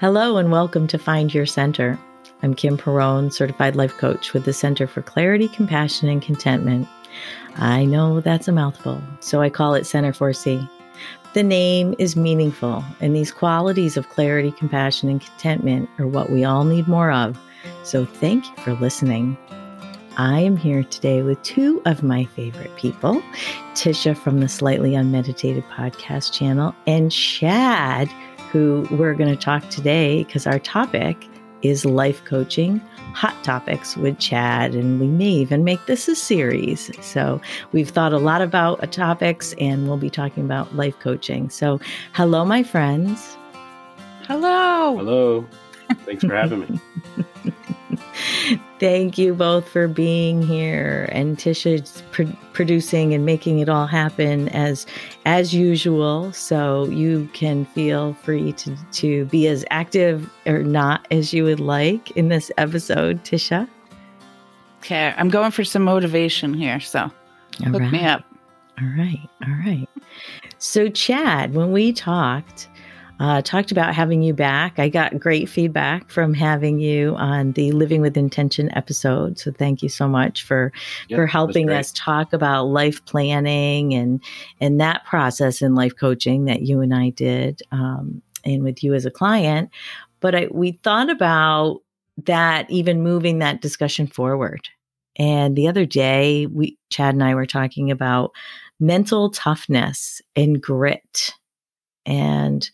[0.00, 1.98] Hello, and welcome to Find Your Center.
[2.42, 6.88] I'm Kim Perrone, certified life coach with the Center for Clarity, Compassion, and Contentment.
[7.56, 10.66] I know that's a mouthful, so I call it Center 4C.
[11.34, 16.44] The name is meaningful, and these qualities of clarity, compassion, and contentment are what we
[16.44, 17.38] all need more of.
[17.82, 19.36] So, thank you for listening.
[20.16, 23.22] I am here today with two of my favorite people
[23.74, 28.08] Tisha from the Slightly Unmeditated podcast channel, and Chad
[28.52, 31.28] who we're going to talk today because our topic
[31.62, 32.78] is life coaching,
[33.14, 36.90] hot topics with Chad, and we may even make this a series.
[37.04, 37.40] So
[37.72, 41.50] we've thought a lot about uh, topics and we'll be talking about life coaching.
[41.50, 41.80] So,
[42.14, 43.36] hello, my friends.
[44.26, 44.96] Hello.
[44.96, 45.46] Hello.
[46.04, 46.80] Thanks for having me.
[48.78, 52.22] Thank you both for being here and Tisha's pr-
[52.52, 54.86] producing and making it all happen as
[55.26, 56.32] as usual.
[56.32, 61.60] So you can feel free to to be as active or not as you would
[61.60, 63.68] like in this episode, Tisha.
[64.78, 67.12] Okay, I'm going for some motivation here, so all
[67.66, 67.92] hook right.
[67.92, 68.24] me up.
[68.80, 69.86] All right, all right.
[70.56, 72.69] So Chad, when we talked
[73.20, 74.78] uh, talked about having you back.
[74.78, 79.38] I got great feedback from having you on the Living with Intention episode.
[79.38, 80.72] So thank you so much for
[81.08, 84.24] yep, for helping us talk about life planning and
[84.58, 88.94] and that process in life coaching that you and I did, um, and with you
[88.94, 89.68] as a client.
[90.20, 91.80] But I, we thought about
[92.24, 94.66] that even moving that discussion forward.
[95.16, 98.30] And the other day, we Chad and I were talking about
[98.80, 101.34] mental toughness and grit
[102.06, 102.70] and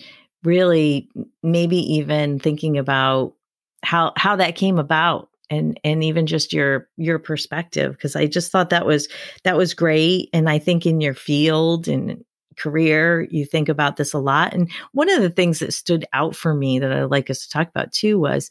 [0.47, 1.09] really
[1.43, 3.35] maybe even thinking about
[3.83, 8.51] how how that came about and and even just your your perspective because i just
[8.51, 9.09] thought that was
[9.45, 12.25] that was great and i think in your field and
[12.57, 16.35] career you think about this a lot and one of the things that stood out
[16.35, 18.49] for me that i'd like us to talk about too was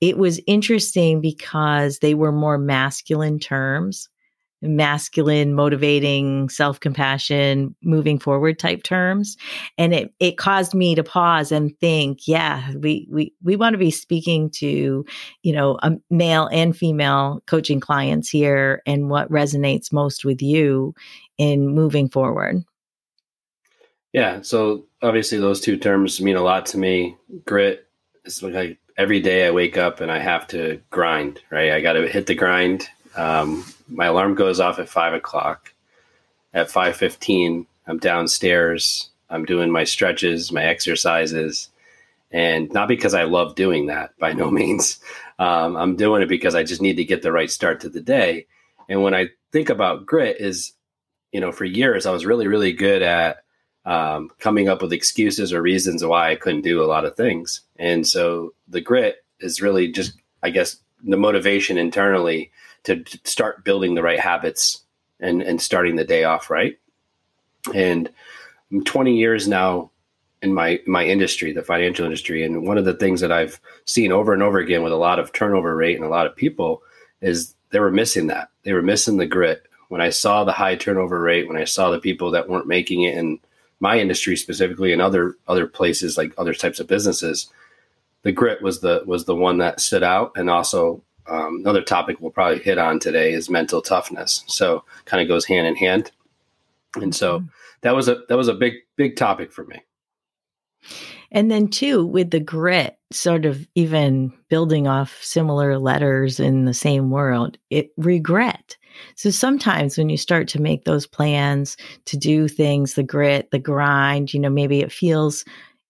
[0.00, 4.08] it was interesting because they were more masculine terms
[4.64, 9.36] masculine, motivating, self compassion, moving forward type terms.
[9.78, 13.78] And it, it caused me to pause and think, yeah, we, we, we want to
[13.78, 15.04] be speaking to,
[15.42, 20.94] you know, a male and female coaching clients here and what resonates most with you
[21.38, 22.62] in moving forward.
[24.12, 24.42] Yeah.
[24.42, 27.16] So obviously those two terms mean a lot to me.
[27.44, 27.86] Grit
[28.24, 31.72] is like every day I wake up and I have to grind, right?
[31.72, 32.88] I got to hit the grind.
[33.16, 35.72] Um, my alarm goes off at five o'clock.
[36.52, 39.10] At five fifteen, I'm downstairs.
[39.30, 41.70] I'm doing my stretches, my exercises,
[42.30, 45.00] and not because I love doing that by no means.
[45.38, 48.00] Um, I'm doing it because I just need to get the right start to the
[48.00, 48.46] day.
[48.88, 50.74] And when I think about grit, is
[51.34, 53.38] you know, for years I was really, really good at
[53.84, 57.60] um, coming up with excuses or reasons why I couldn't do a lot of things.
[57.76, 62.52] And so the grit is really just, I guess, the motivation internally
[62.84, 64.82] to, start building the right habits
[65.20, 66.78] and and starting the day off right.
[67.74, 68.10] And
[68.70, 69.90] I'm 20 years now
[70.42, 74.12] in my my industry, the financial industry, and one of the things that I've seen
[74.12, 76.82] over and over again with a lot of turnover rate and a lot of people
[77.20, 78.50] is they were missing that.
[78.62, 79.66] They were missing the grit.
[79.88, 83.02] When I saw the high turnover rate, when I saw the people that weren't making
[83.02, 83.38] it in
[83.80, 87.50] my industry specifically and other other places like other types of businesses,
[88.22, 92.20] the grit was the was the one that stood out and also um, another topic
[92.20, 94.44] we'll probably hit on today is mental toughness.
[94.46, 96.10] So kind of goes hand in hand.
[96.96, 97.46] And so mm-hmm.
[97.82, 99.82] that was a that was a big big topic for me.
[101.32, 106.74] And then too with the grit sort of even building off similar letters in the
[106.74, 108.76] same world, it regret.
[109.16, 113.58] So sometimes when you start to make those plans to do things, the grit, the
[113.58, 115.44] grind, you know, maybe it feels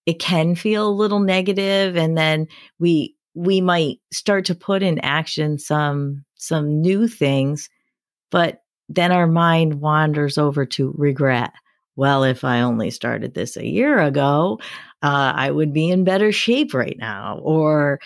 [0.06, 2.46] it can feel a little negative and then
[2.78, 7.68] we we might start to put in action some some new things
[8.30, 11.52] but then our mind wanders over to regret.
[11.96, 14.58] Well if i only started this a year ago
[15.02, 18.00] uh, i would be in better shape right now or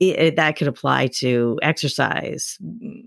[0.00, 2.58] it, it, that could apply to exercise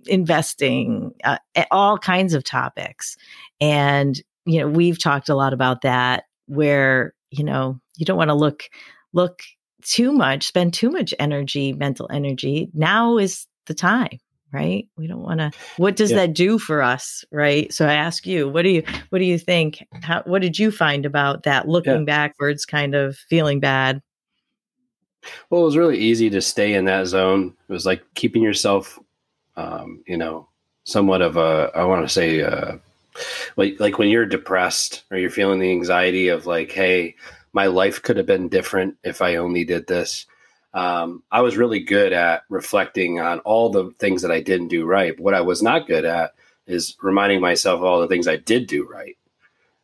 [0.06, 1.38] investing uh,
[1.72, 3.18] all kinds of topics.
[3.60, 8.30] And you know we've talked a lot about that where you know you don't want
[8.30, 8.64] to look
[9.12, 9.42] look
[9.84, 14.20] too much, spend too much energy, mental energy, now is the time,
[14.52, 14.88] right?
[14.98, 16.18] We don't want to what does yeah.
[16.18, 17.72] that do for us, right?
[17.74, 19.86] So I ask you, what do you what do you think?
[20.02, 22.06] How what did you find about that looking yeah.
[22.06, 24.02] backwards kind of feeling bad?
[25.50, 27.54] Well, it was really easy to stay in that zone.
[27.70, 29.00] It was like keeping yourself
[29.56, 30.48] um, you know,
[30.86, 32.78] somewhat of a I want to say uh
[33.56, 37.16] like like when you're depressed or you're feeling the anxiety of like, hey,
[37.54, 40.26] my life could have been different if I only did this.
[40.74, 44.86] um, I was really good at reflecting on all the things that I didn't do
[44.86, 45.20] right.
[45.20, 46.34] What I was not good at
[46.66, 49.18] is reminding myself of all the things I did do right.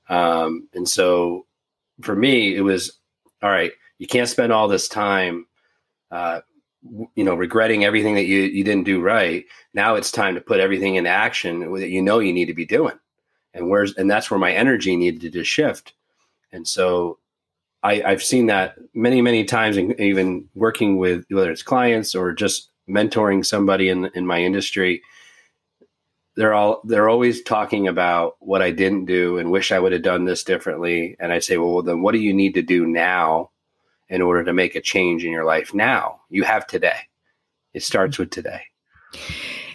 [0.10, 1.46] Um, and so
[2.02, 3.00] for me, it was
[3.44, 3.72] all right.
[4.00, 5.46] You can't spend all this time,
[6.10, 6.42] uh,
[7.14, 9.46] you know, regretting everything that you you didn't do right.
[9.74, 12.66] Now it's time to put everything into action that you know you need to be
[12.66, 12.98] doing.
[13.54, 15.94] And where's and that's where my energy needed to shift.
[16.52, 17.20] And so
[17.84, 22.34] I, I've seen that many, many times, and even working with whether it's clients or
[22.34, 25.02] just mentoring somebody in in my industry.
[26.36, 30.02] They're all they're always talking about what I didn't do and wish I would have
[30.02, 31.16] done this differently.
[31.20, 33.52] And I say, well, then what do you need to do now
[34.10, 36.22] in order to make a change in your life now?
[36.30, 36.98] You have today.
[37.74, 38.62] It starts with today.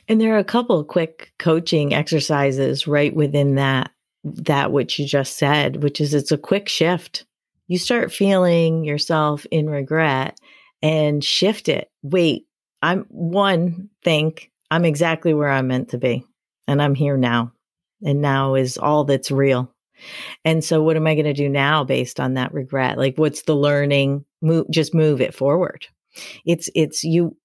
[0.09, 3.91] And there are a couple quick coaching exercises right within that
[4.25, 7.27] that which you just said, which is it's a quick shift
[7.67, 10.39] you start feeling yourself in regret
[10.83, 11.91] and shift it.
[12.03, 12.47] Wait,
[12.83, 16.25] I'm one, think I'm exactly where I'm meant to be
[16.69, 17.53] and I'm here now.
[18.05, 19.73] And now is all that's real.
[20.45, 22.99] And so what am I going to do now based on that regret?
[22.99, 24.25] Like what's the learning?
[24.43, 25.87] Move just move it forward.
[26.45, 27.37] It's it's you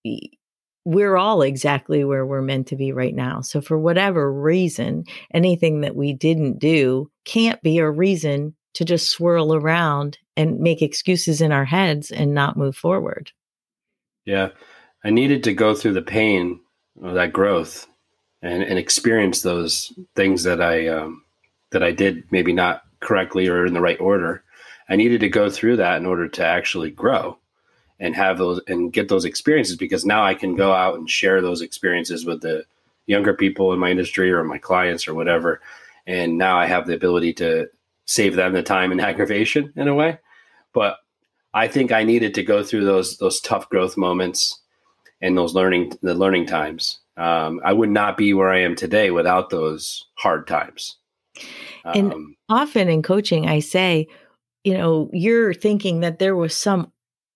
[0.86, 3.42] we're all exactly where we're meant to be right now.
[3.42, 9.10] So for whatever reason, anything that we didn't do can't be a reason to just
[9.10, 13.30] swirl around and make excuses in our heads and not move forward.
[14.24, 14.52] Yeah.
[15.04, 16.62] I needed to go through the pain
[17.04, 17.88] of that growth
[18.42, 21.26] and, and experience those things that I um,
[21.72, 24.46] that I did maybe not correctly or in the right order.
[24.88, 27.38] I needed to go through that in order to actually grow
[28.00, 31.42] and have those and get those experiences because now I can go out and share
[31.42, 32.64] those experiences with the
[33.08, 35.60] younger people in my industry or my clients or whatever.
[36.08, 37.70] And now I have the ability to
[38.09, 40.17] save them the time and aggravation in a way.
[40.73, 40.97] But
[41.53, 44.59] I think I needed to go through those those tough growth moments
[45.21, 47.00] and those learning the learning times.
[47.17, 50.95] Um, I would not be where I am today without those hard times.
[51.83, 54.07] Um, and often in coaching, I say,
[54.63, 56.91] you know, you're thinking that there was some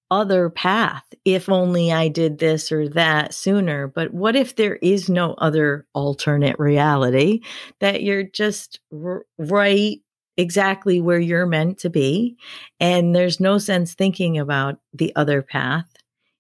[0.10, 3.88] other path if only I did this or that sooner.
[3.88, 7.42] But what if there is no other alternate reality
[7.80, 10.03] that you're just r- right
[10.38, 12.36] exactly where you're meant to be.
[12.80, 15.86] And there's no sense thinking about the other path.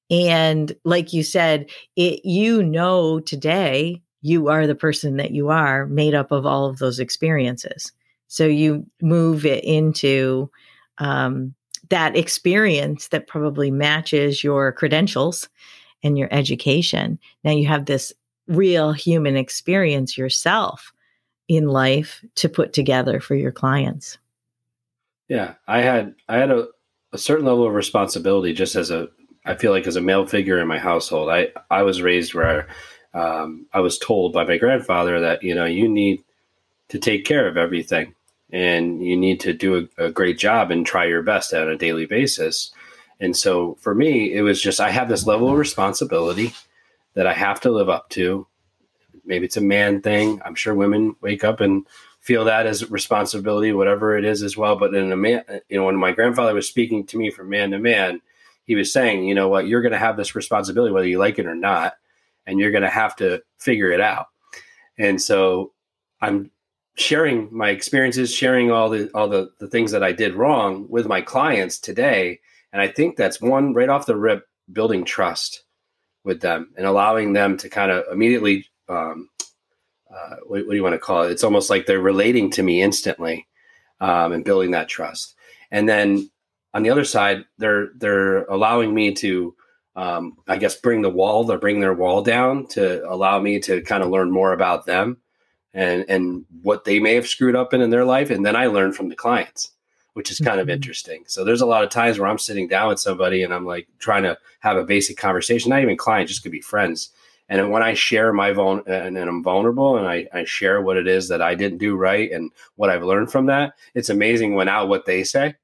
[0.10, 5.86] And like you said, it, you know, today you are the person that you are
[5.88, 7.92] made up of all of those experiences.
[8.28, 10.50] So you move it into
[10.98, 11.54] um,
[11.90, 15.50] that experience that probably matches your credentials
[16.04, 17.20] and your education.
[17.44, 18.14] Now you have this
[18.48, 20.92] real human experience yourself
[21.56, 24.18] in life to put together for your clients?
[25.28, 26.68] Yeah, I had I had a,
[27.12, 29.10] a certain level of responsibility just as a
[29.46, 31.30] I feel like as a male figure in my household.
[31.30, 32.68] I I was raised where
[33.14, 36.24] um, I was told by my grandfather that you know you need
[36.90, 38.14] to take care of everything
[38.52, 41.78] and you need to do a, a great job and try your best on a
[41.78, 42.72] daily basis.
[43.20, 46.54] And so for me, it was just I have this level of responsibility
[47.16, 48.48] that I have to live up to
[49.26, 50.42] maybe it's a man thing.
[50.44, 51.86] I'm sure women wake up and
[52.20, 54.78] feel that as a responsibility, whatever it is as well.
[54.78, 57.72] But in a man, you know, when my grandfather was speaking to me from man
[57.72, 58.22] to man,
[58.66, 61.38] he was saying, you know what, you're going to have this responsibility, whether you like
[61.38, 61.96] it or not,
[62.46, 64.28] and you're going to have to figure it out.
[64.98, 65.74] And so
[66.22, 66.52] I'm
[66.96, 71.08] sharing my experiences, sharing all the all the, the things that I did wrong with
[71.08, 72.40] my clients today.
[72.72, 75.64] And I think that's one right off the rip, building trust
[76.24, 79.30] with them and allowing them to kind of immediately um,
[80.14, 81.32] uh, what, what, do you want to call it?
[81.32, 83.48] It's almost like they're relating to me instantly
[84.00, 85.36] um, and building that trust.
[85.72, 86.30] And then
[86.74, 89.56] on the other side, they're they're allowing me to,
[89.96, 91.44] um, I guess, bring the wall.
[91.44, 95.18] They're bringing their wall down to allow me to kind of learn more about them
[95.74, 98.30] and and what they may have screwed up in in their life.
[98.30, 99.72] And then I learn from the clients,
[100.14, 100.62] which is kind mm-hmm.
[100.62, 101.24] of interesting.
[101.28, 103.88] So there's a lot of times where I'm sitting down with somebody and I'm like
[104.00, 107.10] trying to have a basic conversation, not even client, just could be friends
[107.50, 110.98] and when I share my vul- and, and I'm vulnerable and I, I share what
[110.98, 114.56] it is that I didn't do right and what I've learned from that, it's amazing
[114.56, 115.56] when out what they say.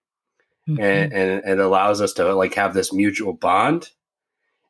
[0.68, 0.82] Mm-hmm.
[0.82, 3.90] And, and it allows us to like have this mutual bond.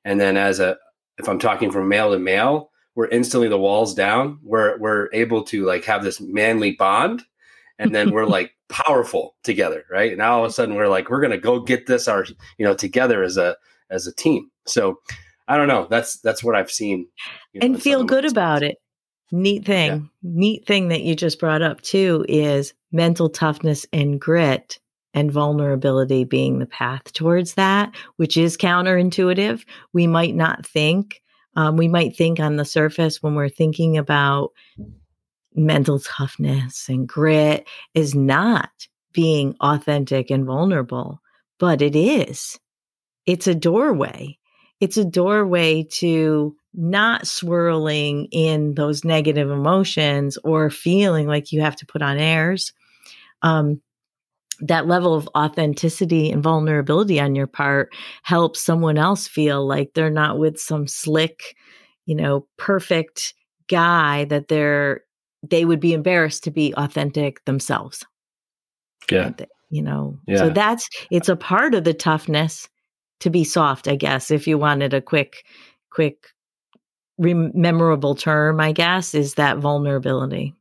[0.05, 0.77] And then as a,
[1.17, 4.39] if I'm talking from male to male, we're instantly the walls down.
[4.43, 7.23] We're, we're able to like have this manly bond
[7.79, 9.83] and then we're like powerful together.
[9.89, 10.11] Right.
[10.11, 12.25] And now all of a sudden we're like, we're going to go get this our,
[12.57, 13.57] you know, together as a,
[13.89, 14.51] as a team.
[14.67, 14.99] So
[15.49, 15.87] I don't know.
[15.89, 17.07] That's that's what I've seen.
[17.53, 18.77] You know, and feel good about it.
[19.31, 20.09] Neat thing.
[20.21, 20.31] Yeah.
[20.31, 24.79] Neat thing that you just brought up too is mental toughness and grit
[25.13, 29.65] and vulnerability being the path towards that, which is counterintuitive.
[29.91, 31.21] We might not think,
[31.55, 34.51] um, we might think on the surface when we're thinking about
[35.55, 38.69] mental toughness and grit is not
[39.13, 41.21] being authentic and vulnerable,
[41.59, 42.59] but it is.
[43.25, 44.38] It's a doorway.
[44.79, 51.75] It's a doorway to not swirling in those negative emotions or feeling like you have
[51.77, 52.71] to put on airs.
[53.41, 53.81] Um,
[54.61, 57.93] that level of authenticity and vulnerability on your part
[58.23, 61.55] helps someone else feel like they're not with some slick,
[62.05, 63.33] you know, perfect
[63.67, 65.01] guy that they're
[65.49, 68.05] they would be embarrassed to be authentic themselves.
[69.09, 69.31] Yeah.
[69.69, 70.19] You know.
[70.27, 70.37] Yeah.
[70.37, 72.67] So that's it's a part of the toughness
[73.19, 75.45] to be soft, I guess, if you wanted a quick
[75.89, 76.27] quick
[77.17, 80.55] memorable term, I guess, is that vulnerability.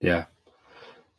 [0.00, 0.26] Yeah.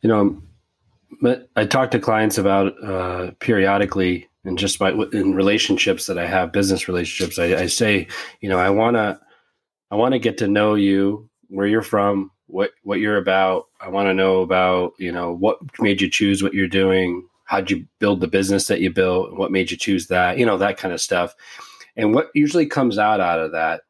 [0.02, 6.18] You know, I talk to clients about uh, periodically, and just my in relationships that
[6.18, 7.38] I have, business relationships.
[7.38, 8.06] I, I say,
[8.40, 9.18] you know, I want to,
[9.90, 13.66] I want to get to know you, where you're from, what what you're about.
[13.80, 17.26] I want to know about, you know, what made you choose what you're doing.
[17.48, 19.38] How'd you build the business that you built?
[19.38, 20.36] What made you choose that?
[20.36, 21.34] You know, that kind of stuff.
[21.96, 23.84] And what usually comes out out of that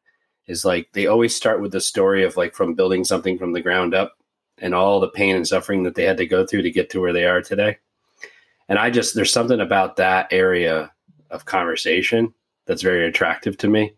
[0.47, 3.61] is like they always start with the story of like from building something from the
[3.61, 4.13] ground up
[4.59, 7.01] and all the pain and suffering that they had to go through to get to
[7.01, 7.77] where they are today.
[8.69, 10.89] And I just, there's something about that area
[11.29, 12.33] of conversation
[12.65, 13.93] that's very attractive to me.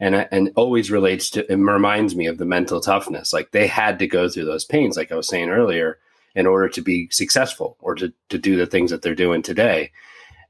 [0.00, 3.34] And, and always relates to, it reminds me of the mental toughness.
[3.34, 5.98] Like they had to go through those pains, like I was saying earlier,
[6.34, 9.90] in order to be successful or to, to do the things that they're doing today.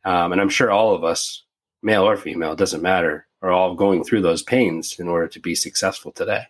[0.04, 1.42] Um, and I'm sure all of us,
[1.82, 5.54] male or female, doesn't matter, are all going through those pains in order to be
[5.54, 6.44] successful today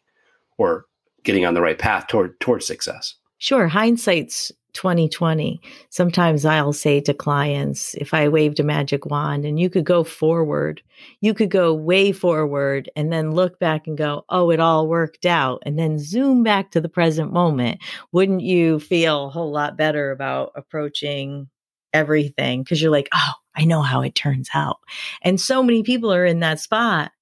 [0.58, 0.86] or
[1.24, 3.14] getting on the right path toward toward success.
[3.38, 5.60] Sure, hindsight's 2020.
[5.90, 10.04] Sometimes I'll say to clients, if I waved a magic wand and you could go
[10.04, 10.82] forward,
[11.20, 15.26] you could go way forward and then look back and go, oh, it all worked
[15.26, 17.80] out, and then zoom back to the present moment.
[18.12, 21.48] Wouldn't you feel a whole lot better about approaching
[21.92, 22.62] everything?
[22.62, 24.78] Because you're like, oh, I know how it turns out.
[25.22, 27.12] And so many people are in that spot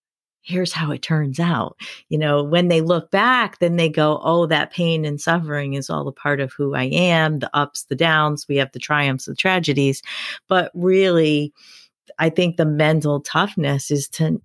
[0.43, 1.77] here's how it turns out.
[2.09, 5.91] You know, when they look back, then they go, oh, that pain and suffering is
[5.91, 9.27] all a part of who I am, the ups, the downs, we have the triumphs,
[9.27, 10.03] the tragedies.
[10.49, 11.53] But really,
[12.19, 14.41] I think the mental toughness is to,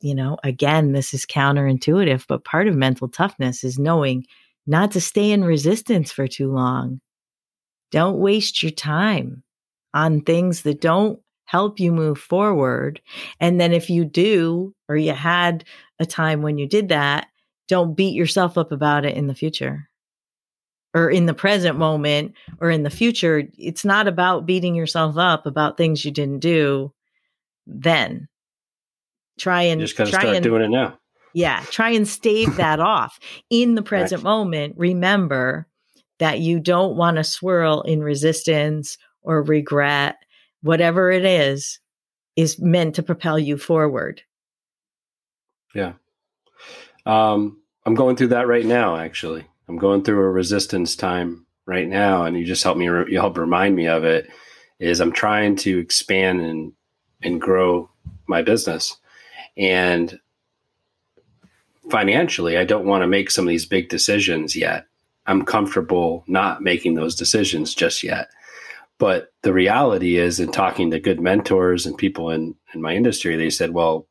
[0.00, 4.24] you know, again, this is counterintuitive, but part of mental toughness is knowing
[4.66, 7.00] not to stay in resistance for too long.
[7.90, 9.42] Don't waste your time
[9.94, 13.00] on things that don't help you move forward.
[13.40, 15.64] And then if you do, or you had
[15.98, 17.28] a time when you did that,
[17.68, 19.88] don't beat yourself up about it in the future
[20.92, 23.44] or in the present moment or in the future.
[23.56, 26.92] It's not about beating yourself up about things you didn't do
[27.66, 28.28] then.
[29.38, 30.98] Try and you just gotta start and, doing it now.
[31.32, 31.64] Yeah.
[31.70, 33.18] Try and stave that off.
[33.48, 34.30] In the present right.
[34.30, 35.66] moment, remember
[36.18, 40.16] that you don't want to swirl in resistance or regret
[40.62, 41.80] whatever it is,
[42.36, 44.22] is meant to propel you forward.
[45.74, 45.94] Yeah.
[47.06, 49.46] Um, I'm going through that right now, actually.
[49.68, 53.36] I'm going through a resistance time right now, and you just help me, you help
[53.38, 54.30] remind me of it.
[54.78, 56.72] Is I'm trying to expand and
[57.22, 57.90] and grow
[58.28, 58.96] my business,
[59.56, 60.20] and
[61.90, 64.86] financially, I don't want to make some of these big decisions yet.
[65.26, 68.28] I'm comfortable not making those decisions just yet.
[68.98, 73.36] But the reality is, in talking to good mentors and people in, in my industry,
[73.36, 74.06] they said, well,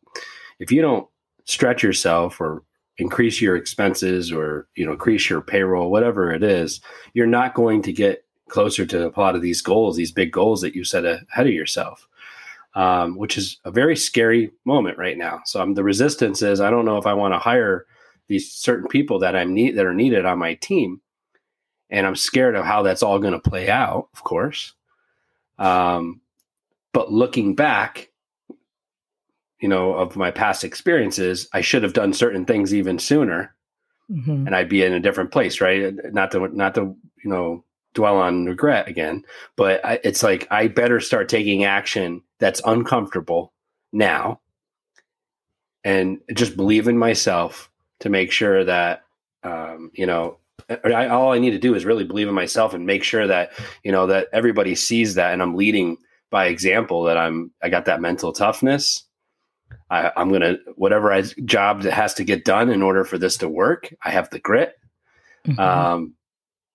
[0.60, 1.08] if you don't
[1.46, 2.64] stretch yourself or
[2.98, 6.82] increase your expenses or you know increase your payroll whatever it is
[7.14, 10.62] you're not going to get closer to a lot of these goals these big goals
[10.62, 12.08] that you set ahead of yourself
[12.78, 15.42] um, which is a very scary moment right now.
[15.46, 17.86] So um, the resistance is i don't know if i want to hire
[18.28, 21.02] these certain people that i'm need that are needed on my team
[21.90, 24.74] and i'm scared of how that's all going to play out of course
[25.58, 26.22] um,
[26.94, 28.10] but looking back,
[29.60, 33.56] you know, of my past experiences, I should have done certain things even sooner,
[34.10, 34.46] mm-hmm.
[34.46, 35.94] and I'd be in a different place, right?
[36.14, 39.24] Not to not to you know dwell on regret again,
[39.56, 43.54] but I, it's like I better start taking action that's uncomfortable
[43.92, 44.42] now,
[45.84, 47.72] and just believe in myself
[48.02, 49.04] to make sure that
[49.44, 50.38] um, you know
[50.70, 53.52] I, all I need to do is really believe in myself and make sure that
[53.84, 55.98] you know that everybody sees that, and I'm leading
[56.30, 57.04] by example.
[57.04, 59.04] That I'm I got that mental toughness.
[59.90, 63.38] I, am gonna whatever I, job that has to get done in order for this
[63.38, 63.94] to work.
[64.04, 64.76] I have the grit,
[65.46, 65.60] mm-hmm.
[65.60, 66.16] um,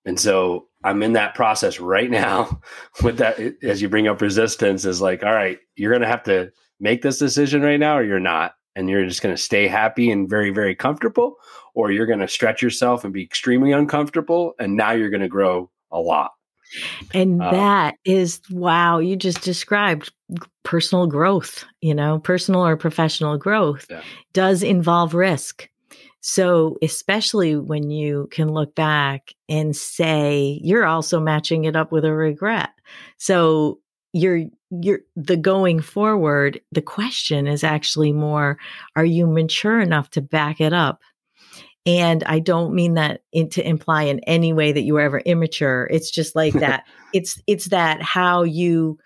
[0.04, 2.60] and so I'm in that process right now
[3.02, 6.24] with that as you bring up resistance is like, all right, you're going to have
[6.24, 8.54] to make this decision right now or you're not.
[8.74, 11.36] And you're just going to stay happy and very, very comfortable,
[11.74, 14.54] or you're going to stretch yourself and be extremely uncomfortable.
[14.58, 16.32] And now you're going to grow a lot.
[17.12, 20.12] And um, that is wow, you just described
[20.62, 24.02] personal growth, you know, personal or professional growth yeah.
[24.32, 25.68] does involve risk.
[26.24, 32.04] So, especially when you can look back and say you're also matching it up with
[32.04, 32.70] a regret.
[33.18, 33.80] So,
[34.12, 38.58] you're you're the going forward, the question is actually more
[38.94, 41.02] are you mature enough to back it up?
[41.84, 45.18] And I don't mean that in, to imply in any way that you were ever
[45.20, 45.88] immature.
[45.90, 46.84] It's just like that.
[47.12, 48.98] it's it's that how you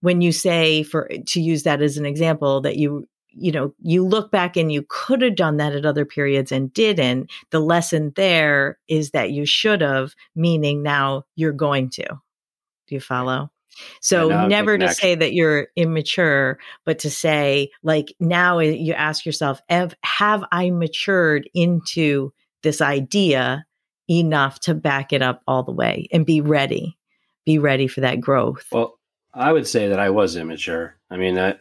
[0.00, 3.06] when you say for to use that as an example that you
[3.40, 6.72] you know, you look back and you could have done that at other periods and
[6.72, 7.30] didn't.
[7.50, 12.06] The lesson there is that you should have, meaning now you're going to.
[12.06, 13.50] Do you follow?
[14.00, 19.60] So never to say that you're immature, but to say like now you ask yourself,
[19.68, 22.32] have, have I matured into
[22.62, 23.64] this idea
[24.10, 26.96] enough to back it up all the way and be ready,
[27.44, 28.66] be ready for that growth?
[28.72, 28.98] Well,
[29.34, 30.96] I would say that I was immature.
[31.10, 31.56] I mean, I,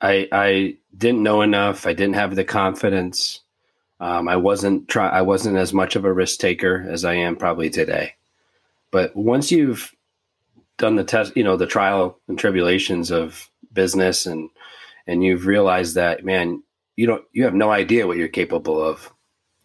[0.00, 1.86] I, I didn't know enough.
[1.86, 3.40] I didn't have the confidence.
[4.00, 5.08] Um, I wasn't try.
[5.08, 8.14] I wasn't as much of a risk taker as I am probably today.
[8.90, 9.92] But once you've
[10.78, 14.48] done the test, you know, the trial and tribulations of business, and
[15.06, 16.62] and you've realized that, man,
[16.96, 19.12] you don't, you have no idea what you're capable of.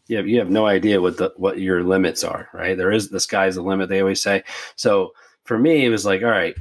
[0.08, 2.50] You have, you have no idea what the what your limits are.
[2.54, 2.78] Right?
[2.78, 3.90] There is the sky's the limit.
[3.90, 4.44] They always say.
[4.76, 5.12] So
[5.46, 6.56] for me, it was like, all right,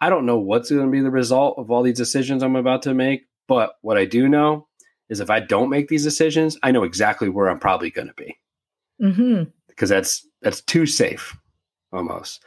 [0.00, 2.82] I don't know what's going to be the result of all these decisions I'm about
[2.82, 4.66] to make, but what I do know
[5.08, 8.14] is if I don't make these decisions, I know exactly where I'm probably going to
[8.14, 8.38] be.
[9.00, 9.50] Mm-hmm.
[9.68, 11.36] Because that's that's too safe,
[11.92, 12.42] almost.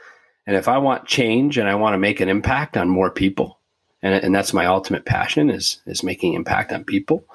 [0.48, 3.60] And if I want change and I want to make an impact on more people,
[4.02, 7.26] and, and that's my ultimate passion is is making impact on people.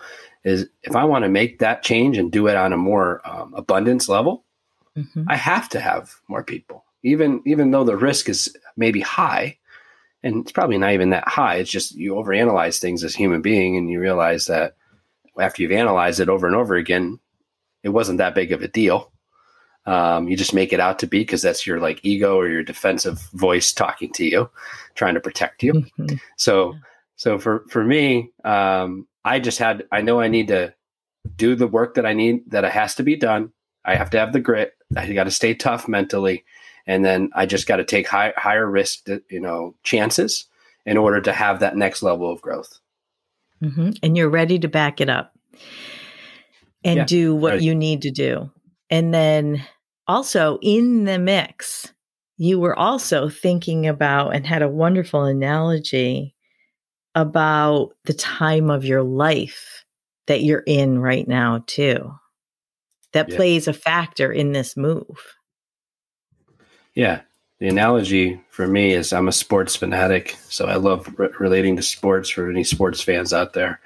[0.45, 3.53] Is if I want to make that change and do it on a more um,
[3.55, 4.45] abundance level,
[4.97, 5.25] mm-hmm.
[5.29, 6.85] I have to have more people.
[7.03, 9.59] Even even though the risk is maybe high,
[10.23, 11.57] and it's probably not even that high.
[11.57, 14.77] It's just you overanalyze things as a human being, and you realize that
[15.39, 17.19] after you've analyzed it over and over again,
[17.83, 19.11] it wasn't that big of a deal.
[19.87, 22.63] Um, you just make it out to be because that's your like ego or your
[22.63, 24.51] defensive voice talking to you,
[24.95, 25.73] trying to protect you.
[25.73, 26.17] Mm-hmm.
[26.37, 26.75] So,
[27.17, 30.75] so for for me, um, I just had I know I need to
[31.37, 33.53] do the work that I need that it has to be done.
[33.85, 34.75] I have to have the grit.
[34.97, 36.45] I got to stay tough mentally
[36.87, 40.47] and then I just got to take high, higher risk, you know, chances
[40.87, 42.81] in order to have that next level of growth.
[43.63, 43.91] Mm-hmm.
[44.03, 45.33] And you're ready to back it up
[46.83, 48.51] and yeah, do what you need to do.
[48.91, 49.65] And then
[50.07, 51.93] also in the mix,
[52.37, 56.35] you were also thinking about and had a wonderful analogy
[57.15, 59.85] about the time of your life
[60.27, 62.13] that you're in right now, too.
[63.13, 63.37] That yeah.
[63.37, 65.35] plays a factor in this move.
[66.95, 67.23] Yeah.
[67.59, 70.37] The analogy for me is I'm a sports fanatic.
[70.49, 73.81] So I love re- relating to sports for any sports fans out there.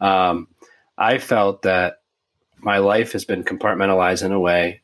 [0.00, 0.48] Um,
[0.96, 1.97] I felt that
[2.60, 4.82] my life has been compartmentalized in a way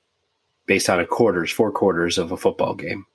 [0.66, 3.06] based on a quarters, four quarters of a football game.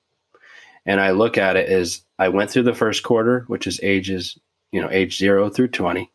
[0.86, 4.38] And I look at it as I went through the first quarter, which is ages,
[4.72, 6.10] you know, age zero through 20.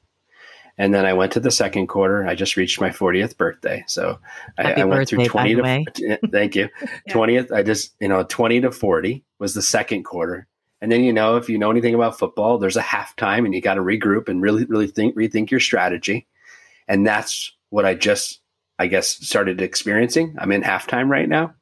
[0.77, 2.27] And then I went to the second quarter.
[2.27, 3.83] I just reached my 40th birthday.
[3.87, 4.19] So
[4.57, 6.67] I, I, went through 20 to, thank you.
[6.81, 7.13] yeah.
[7.13, 7.51] 20th.
[7.51, 10.47] I just, you know, 20 to 40 was the second quarter.
[10.81, 13.61] And then, you know, if you know anything about football, there's a halftime and you
[13.61, 16.27] got to regroup and really, really think, rethink your strategy.
[16.89, 18.39] And that's what I just,
[18.79, 20.35] I guess, started experiencing.
[20.37, 21.53] I'm in halftime right now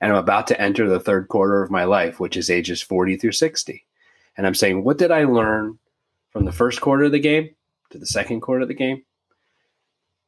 [0.00, 3.16] and I'm about to enter the third quarter of my life, which is ages 40
[3.16, 3.84] through 60.
[4.36, 5.78] And I'm saying, what did I learn
[6.30, 7.50] from the first quarter of the game?
[7.90, 9.02] to the second quarter of the game.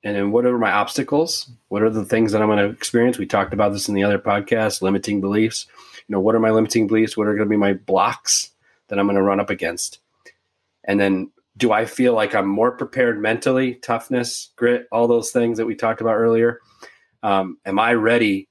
[0.04, 1.50] And then what are my obstacles?
[1.68, 3.18] What are the things that I'm going to experience?
[3.18, 5.66] We talked about this in the other podcast, limiting beliefs.
[6.06, 7.16] You know, what are my limiting beliefs?
[7.16, 8.50] What are going to be my blocks
[8.88, 9.98] that I'm going to run up against?
[10.84, 15.58] And then do I feel like I'm more prepared mentally, toughness, grit, all those things
[15.58, 16.60] that we talked about earlier?
[17.22, 18.48] Um, am I ready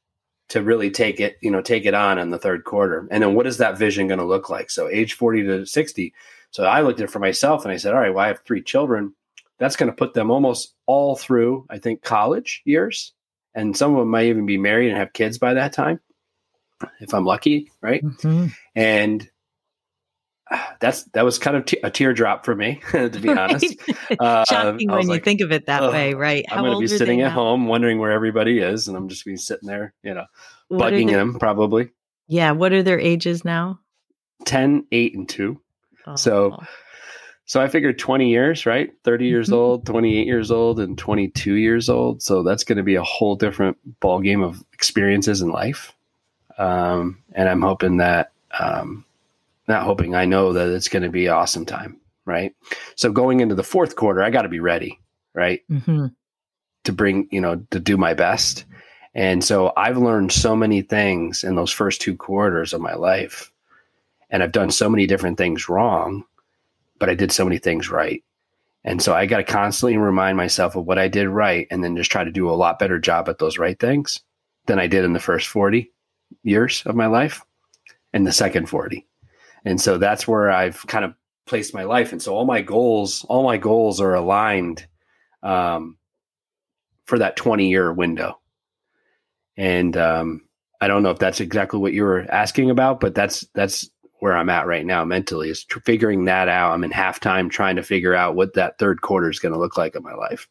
[0.50, 3.08] to really take it, you know, take it on in the third quarter?
[3.10, 4.70] And then what is that vision going to look like?
[4.70, 6.14] So age 40 to 60,
[6.52, 8.42] so I looked at it for myself and I said, all right, well, I have
[8.46, 9.14] three children.
[9.60, 13.14] That's going to put them almost all through, I think, college years.
[13.56, 16.00] And some of them might even be married and have kids by that time,
[17.00, 18.04] if I'm lucky, right?
[18.04, 18.48] Mm-hmm.
[18.76, 19.30] And
[20.80, 23.38] that's that was kind of t- a teardrop for me, to be right.
[23.38, 23.76] honest.
[24.20, 26.46] Uh, Shocking when like, you think of it that way, right?
[26.50, 27.34] How I'm going to be sitting at now?
[27.34, 30.26] home wondering where everybody is, and I'm just be sitting there, you know,
[30.70, 31.90] what bugging them probably.
[32.28, 32.52] Yeah.
[32.52, 33.80] What are their ages now?
[34.46, 35.60] 10, 8, and 2.
[36.16, 36.64] So Oh.
[37.46, 38.92] so I figured 20 years, right?
[39.04, 39.54] 30 years Mhm.
[39.54, 42.22] old, 28 years old, and 22 years old.
[42.22, 45.94] So that's going to be a whole different ball game of experiences in life.
[46.58, 49.06] Um, and I'm hoping that, um,
[49.68, 52.54] not hoping, I know that it's going to be an awesome time, right?
[52.96, 55.00] So going into the fourth quarter, I got to be ready,
[55.34, 55.62] right?
[55.70, 56.14] Mhm.
[56.84, 58.64] to bring, you know, to do my best.
[59.14, 63.52] And so I've learned so many things in those first two quarters of my life.
[64.30, 66.24] And I've done so many different things wrong,
[66.98, 68.24] but I did so many things right.
[68.86, 71.98] And so I got to constantly remind myself of what I did right and then
[71.98, 74.22] just try to do a lot better job at those right things
[74.68, 75.92] than I did in the first 40
[76.44, 77.44] years of my life
[78.14, 79.06] and the second 40.
[79.66, 81.14] And so that's where I've kind of
[81.46, 82.12] placed my life.
[82.12, 84.86] And so all my goals, all my goals are aligned
[85.44, 85.98] um,
[87.06, 88.40] for that 20 year window.
[89.56, 90.42] And um,
[90.80, 93.90] I don't know if that's exactly what you were asking about, but that's that's
[94.20, 96.72] where I'm at right now mentally is tr- figuring that out.
[96.72, 99.78] I'm in halftime trying to figure out what that third quarter is going to look
[99.78, 100.48] like in my life.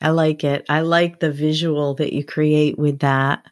[0.00, 0.66] I like it.
[0.68, 3.44] I like the visual that you create with that.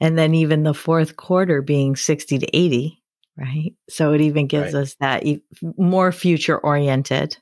[0.00, 2.97] And then even the fourth quarter being 60 to 80,
[3.38, 3.74] right?
[3.88, 4.82] So it even gives Right.
[4.82, 5.42] us that e-
[5.78, 7.36] more future oriented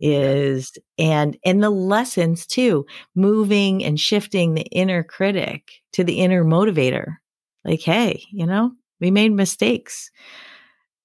[0.00, 2.86] is and and the lessons too
[3.16, 7.16] moving and shifting the inner critic to the inner motivator
[7.64, 10.10] like hey you know we made mistakes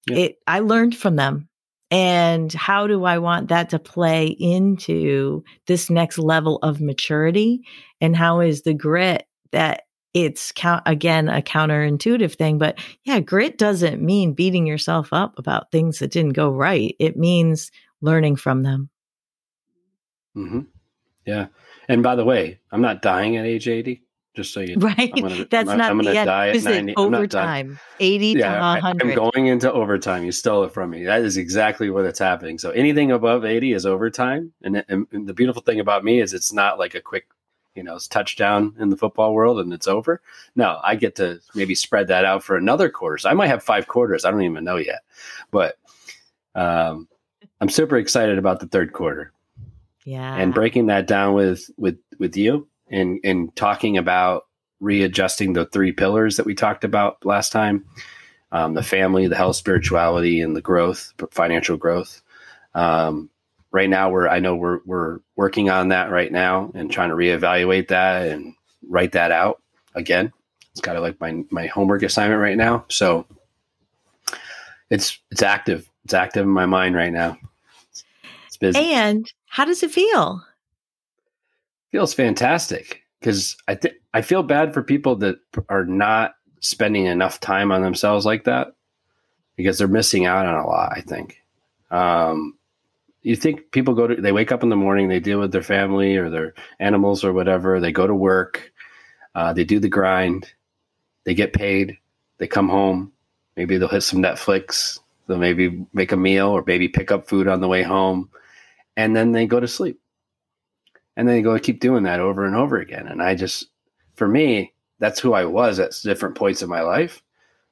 [0.08, 0.18] Yeah.
[0.18, 1.50] it i learned from them
[1.90, 7.62] and how do i want that to play into this next level of maturity
[8.02, 9.83] and how is the grit that
[10.14, 15.72] it's count again a counterintuitive thing but yeah grit doesn't mean beating yourself up about
[15.72, 17.72] things that didn't go right it means
[18.02, 18.90] learning from them
[20.34, 20.62] hmm
[21.26, 21.48] Yeah.
[21.90, 24.04] And by the way, I'm not dying at age 80,
[24.36, 26.70] just so you right I'm gonna- that's I'm- not I'm gonna die at Is it
[26.86, 30.24] 90 I'm not overtime 80 yeah, to I, 100 I'm going into overtime.
[30.24, 31.04] You stole it from me.
[31.04, 32.58] That is exactly what it's happening.
[32.58, 34.54] So anything above 80 is overtime.
[34.64, 37.28] And, and the beautiful thing about me is it's not like a quick,
[37.76, 40.22] you know, it's touchdown in the football world and it's over.
[40.56, 43.18] No, I get to maybe spread that out for another quarter.
[43.18, 44.26] So I might have five quarters.
[44.26, 45.02] I don't even know yet.
[45.52, 45.78] But
[46.56, 47.08] um,
[47.60, 49.34] I'm super excited about the third quarter
[50.06, 54.46] yeah and breaking that down with with with you and and talking about
[54.80, 57.86] readjusting the three pillars that we talked about last time
[58.52, 62.22] um, the family the health spirituality and the growth financial growth
[62.76, 63.30] um,
[63.74, 67.16] right now we're i know we're we're working on that right now and trying to
[67.16, 68.56] reevaluate that and
[68.88, 69.62] write that out
[69.96, 70.32] again.
[70.72, 72.86] It's kind of like my my homework assignment right now.
[72.90, 73.26] So
[74.90, 75.90] it's it's active.
[76.06, 77.38] It's active in my mind right now.
[78.48, 78.80] It's busy.
[78.80, 80.44] And how does it feel?
[81.92, 85.38] Feels fantastic because I think I feel bad for people that
[85.70, 88.74] are not spending enough time on themselves like that
[89.56, 90.92] because they're missing out on a lot.
[90.96, 91.40] I think.
[91.92, 92.58] Um,
[93.24, 95.64] you think people go to they wake up in the morning, they deal with their
[95.64, 97.80] family or their animals or whatever.
[97.80, 98.72] They go to work,
[99.36, 100.54] uh, they do the grind,
[101.24, 101.98] they get paid,
[102.38, 103.12] they come home.
[103.56, 105.00] Maybe they'll hit some Netflix.
[105.28, 108.30] They'll maybe make a meal or maybe pick up food on the way home,
[108.98, 110.00] and then they go to sleep
[111.16, 113.68] and then you go keep doing that over and over again and i just
[114.16, 117.22] for me that's who i was at different points in my life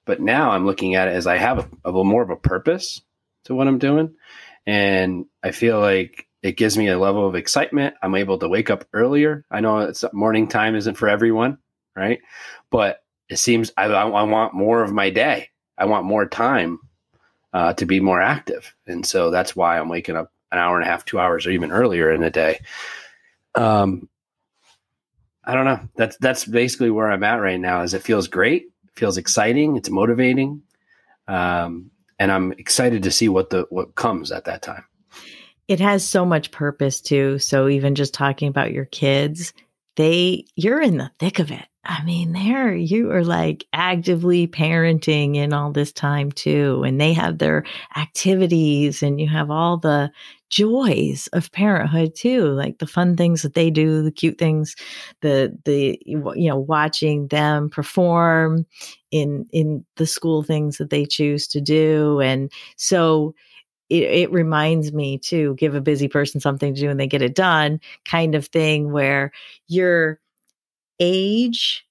[0.05, 2.35] but now i'm looking at it as i have a, a little more of a
[2.35, 3.01] purpose
[3.43, 4.13] to what i'm doing
[4.65, 7.93] and i feel like it gives me a level of excitement.
[8.02, 9.45] I'm able to wake up earlier.
[9.52, 11.60] I know it's morning time isn't for everyone
[11.95, 12.19] right?
[12.69, 15.50] But it seems i, I want more of my day.
[15.78, 16.80] I want more time
[17.54, 18.74] uh, to be more active.
[18.88, 21.52] And so that's why i'm waking up an hour and a half two hours or
[21.52, 22.62] even earlier in the day.
[23.56, 24.10] Um
[25.43, 25.80] i don't know.
[25.95, 29.78] That's that's basically where i'm at right now is it feels great it feels exciting
[29.78, 30.63] it's motivating.
[31.28, 34.86] Um and i'm excited to see what the what comes at that time.
[35.67, 37.39] It has so much purpose too.
[37.39, 39.53] So even just talking about your kids
[39.95, 41.65] they you're in the thick of it.
[41.84, 46.84] I mean there you are like actively parenting in all this time too.
[46.86, 47.65] And they have their
[47.97, 50.12] activities and you have all the
[50.51, 54.75] joys of parenthood too like the fun things that they do the cute things
[55.21, 58.65] the the you know watching them perform
[59.11, 62.19] in in the school things that they choose to do.
[62.21, 63.35] And so
[63.89, 67.21] it, it reminds me to give a busy person something to do and they get
[67.21, 69.31] it done kind of thing where
[69.67, 70.19] your
[70.99, 71.85] age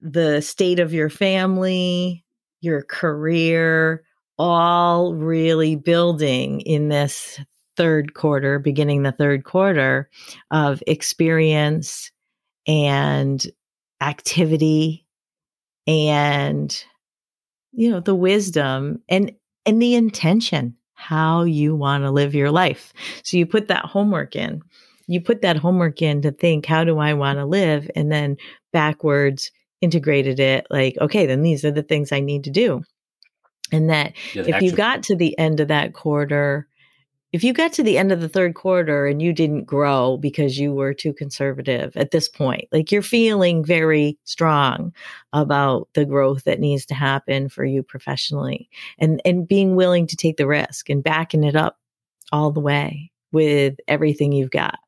[0.00, 2.24] the state of your family
[2.60, 4.04] your career
[4.38, 7.40] all really building in this
[7.76, 10.08] third quarter beginning the third quarter
[10.50, 12.10] of experience
[12.66, 13.46] and
[14.00, 15.06] activity
[15.86, 16.84] and
[17.74, 19.32] you know, the wisdom and
[19.66, 22.92] and the intention how you want to live your life.
[23.24, 24.62] So you put that homework in.
[25.06, 27.90] You put that homework in to think, how do I want to live?
[27.94, 28.36] And then
[28.72, 29.50] backwards
[29.82, 32.82] integrated it like, okay, then these are the things I need to do.
[33.72, 36.68] And that if you got to the end of that quarter
[37.34, 40.56] if you got to the end of the third quarter and you didn't grow because
[40.56, 44.94] you were too conservative at this point, like you're feeling very strong
[45.32, 48.70] about the growth that needs to happen for you professionally
[49.00, 51.76] and, and being willing to take the risk and backing it up
[52.30, 54.78] all the way with everything you've got.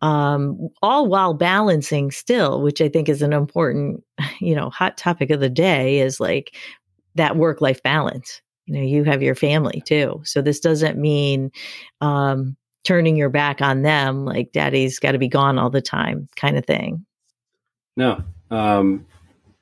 [0.00, 4.04] Um, all while balancing still, which I think is an important,
[4.40, 6.54] you know, hot topic of the day is like
[7.16, 10.20] that work life balance you know you have your family too.
[10.24, 11.50] So this doesn't mean
[12.00, 16.28] um, turning your back on them like daddy's got to be gone all the time
[16.36, 17.04] kind of thing.
[17.96, 19.06] No um,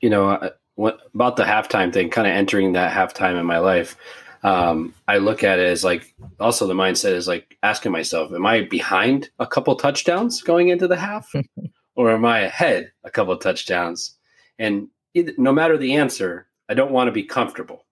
[0.01, 3.97] you know what about the halftime thing kind of entering that halftime in my life
[4.43, 8.45] um, i look at it as like also the mindset is like asking myself am
[8.45, 11.33] i behind a couple touchdowns going into the half
[11.95, 14.15] or am i ahead a couple touchdowns?
[14.59, 14.87] And
[15.37, 17.85] no matter the answer i don't want to be comfortable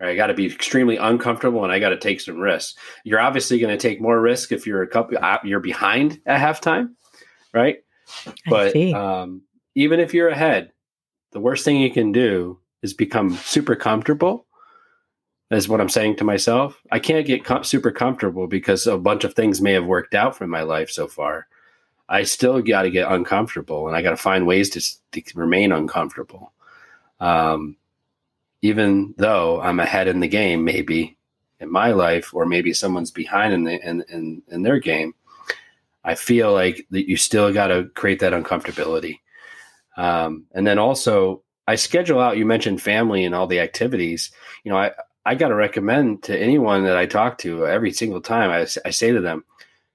[0.00, 2.78] I got to be extremely uncomfortable and I got to take some risks.
[3.04, 6.40] You're obviously going to take more risk if you're a couple uh, you're behind at
[6.40, 6.94] halftime,
[7.52, 7.78] right?
[8.48, 9.42] But um,
[9.74, 10.72] even if you're ahead,
[11.32, 14.46] the worst thing you can do is become super comfortable.
[15.50, 16.80] Is what I'm saying to myself.
[16.92, 20.36] I can't get com- super comfortable because a bunch of things may have worked out
[20.36, 21.48] for my life so far.
[22.08, 25.72] I still got to get uncomfortable, and I got to find ways to, to remain
[25.72, 26.52] uncomfortable.
[27.18, 27.76] Um,
[28.62, 31.16] even though I'm ahead in the game, maybe
[31.60, 35.14] in my life, or maybe someone's behind in the in in, in their game,
[36.04, 39.20] I feel like that you still got to create that uncomfortability.
[39.96, 42.36] Um, and then also, I schedule out.
[42.36, 44.30] You mentioned family and all the activities.
[44.64, 44.92] You know, I
[45.24, 48.50] I got to recommend to anyone that I talk to every single time.
[48.50, 49.44] I I say to them,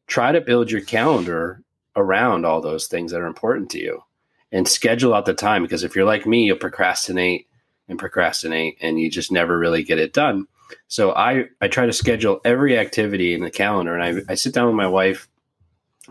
[0.07, 1.61] try to build your calendar
[1.95, 4.03] around all those things that are important to you,
[4.51, 5.63] and schedule out the time.
[5.63, 7.47] Because if you're like me, you'll procrastinate
[7.87, 10.47] and procrastinate and you just never really get it done.
[10.87, 14.53] So I, I try to schedule every activity in the calendar and I, I sit
[14.53, 15.27] down with my wife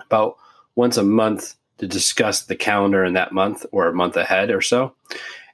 [0.06, 0.36] about
[0.74, 4.60] once a month to discuss the calendar in that month or a month ahead or
[4.60, 4.94] so.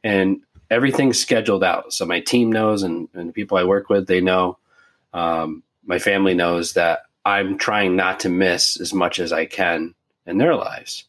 [0.04, 1.92] And everything's scheduled out.
[1.92, 4.59] So my team knows and, and the people I work with, they know.
[5.12, 9.94] Um, my family knows that I'm trying not to miss as much as I can
[10.26, 11.04] in their lives.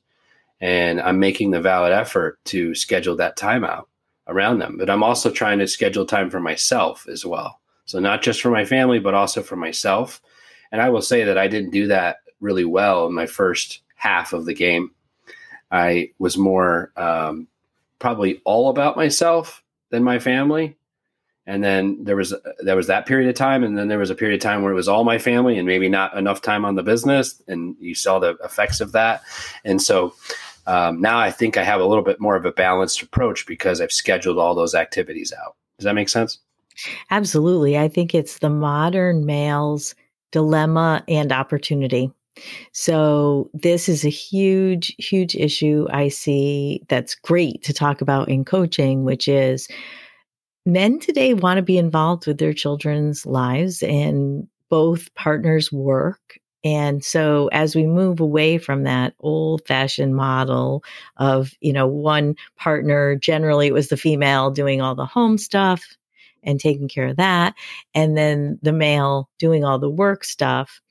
[0.59, 3.89] And I'm making the valid effort to schedule that time out
[4.27, 4.77] around them.
[4.77, 7.59] But I'm also trying to schedule time for myself as well.
[7.85, 10.21] So not just for my family, but also for myself.
[10.71, 14.33] And I will say that I didn't do that really well in my first half
[14.33, 14.91] of the game.
[15.71, 17.47] I was more um,
[17.99, 20.77] probably all about myself than my family.
[21.47, 24.15] And then there was there was that period of time, and then there was a
[24.15, 26.75] period of time where it was all my family, and maybe not enough time on
[26.75, 29.23] the business, and you saw the effects of that.
[29.65, 30.13] And so
[30.67, 33.81] um, now I think I have a little bit more of a balanced approach because
[33.81, 35.55] I've scheduled all those activities out.
[35.77, 36.39] Does that make sense?
[37.09, 37.77] Absolutely.
[37.77, 39.95] I think it's the modern male's
[40.31, 42.11] dilemma and opportunity.
[42.71, 48.45] So, this is a huge, huge issue I see that's great to talk about in
[48.45, 49.67] coaching, which is
[50.65, 57.03] men today want to be involved with their children's lives and both partners work and
[57.03, 60.83] so as we move away from that old fashioned model
[61.17, 65.97] of, you know, one partner, generally it was the female doing all the home stuff
[66.43, 67.55] and taking care of that.
[67.95, 70.81] And then the male doing all the work stuff.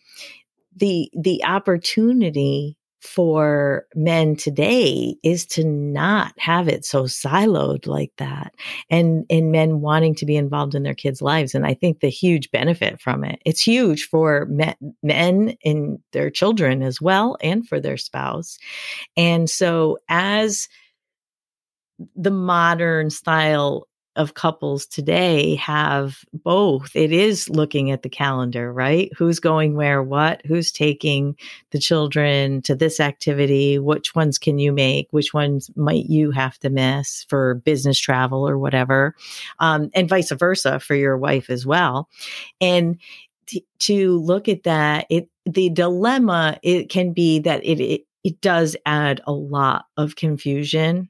[0.76, 8.54] The, the opportunity for men today is to not have it so siloed like that
[8.90, 12.10] and and men wanting to be involved in their kids lives and i think the
[12.10, 17.66] huge benefit from it it's huge for men, men and their children as well and
[17.66, 18.58] for their spouse
[19.16, 20.68] and so as
[22.16, 26.94] the modern style of couples today have both.
[26.94, 29.10] It is looking at the calendar, right?
[29.16, 31.36] Who's going where, what, who's taking
[31.70, 36.58] the children to this activity, which ones can you make, which ones might you have
[36.60, 39.14] to miss for business travel or whatever,
[39.58, 42.08] um, and vice versa for your wife as well.
[42.60, 42.98] And
[43.46, 48.40] t- to look at that, it the dilemma it can be that it, it it
[48.40, 51.09] does add a lot of confusion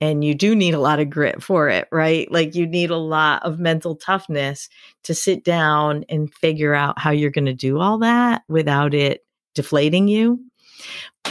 [0.00, 2.30] and you do need a lot of grit for it, right?
[2.30, 4.68] Like you need a lot of mental toughness
[5.04, 9.24] to sit down and figure out how you're going to do all that without it
[9.54, 10.40] deflating you.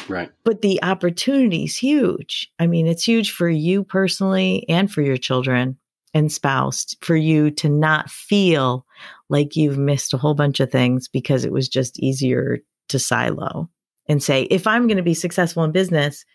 [0.10, 0.30] Right.
[0.44, 2.52] But the opportunity is huge.
[2.60, 5.78] I mean, it's huge for you personally and for your children.
[6.14, 8.86] and spouse for you to not feel
[9.30, 13.70] like you've missed a whole bunch of things because it was just easier to silo
[14.08, 16.26] and say, if I'm going to be successful in business,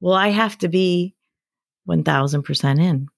[0.00, 1.14] well, I have to be
[1.88, 3.08] 1000% in.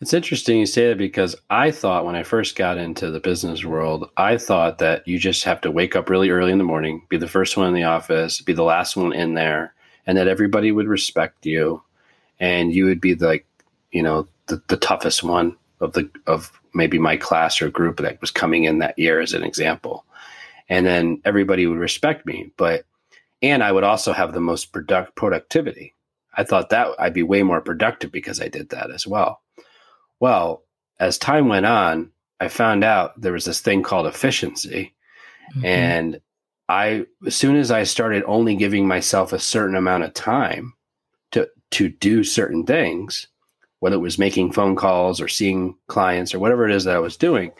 [0.00, 3.64] It's interesting you say that because I thought when I first got into the business
[3.64, 7.02] world, I thought that you just have to wake up really early in the morning,
[7.08, 9.74] be the first one in the office, be the last one in there,
[10.06, 11.82] and that everybody would respect you
[12.38, 13.46] and you would be like,
[13.90, 18.20] you know, the, the toughest one of the of maybe my class or group that
[18.20, 20.04] was coming in that year as an example.
[20.68, 22.84] And then everybody would respect me, but
[23.42, 25.94] and I would also have the most product productivity.
[26.36, 29.40] I thought that I'd be way more productive because I did that as well.
[30.20, 30.64] Well,
[31.00, 34.94] as time went on, I found out there was this thing called efficiency.
[35.54, 35.64] Mm-hmm.
[35.64, 36.20] And
[36.68, 40.74] I, as soon as I started only giving myself a certain amount of time
[41.32, 43.28] to, to do certain things,
[43.80, 47.00] whether it was making phone calls or seeing clients or whatever it is that I
[47.00, 47.52] was doing,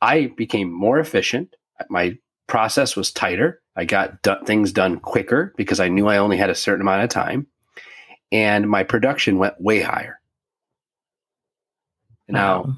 [0.00, 1.56] I became more efficient.
[1.88, 3.62] My process was tighter.
[3.76, 7.04] I got d- things done quicker because I knew I only had a certain amount
[7.04, 7.46] of time.
[8.32, 10.20] And my production went way higher.
[12.28, 12.74] Now, wow.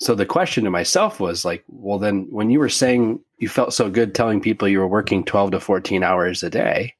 [0.00, 3.72] so the question to myself was like, well, then when you were saying you felt
[3.72, 6.94] so good telling people you were working 12 to 14 hours a day,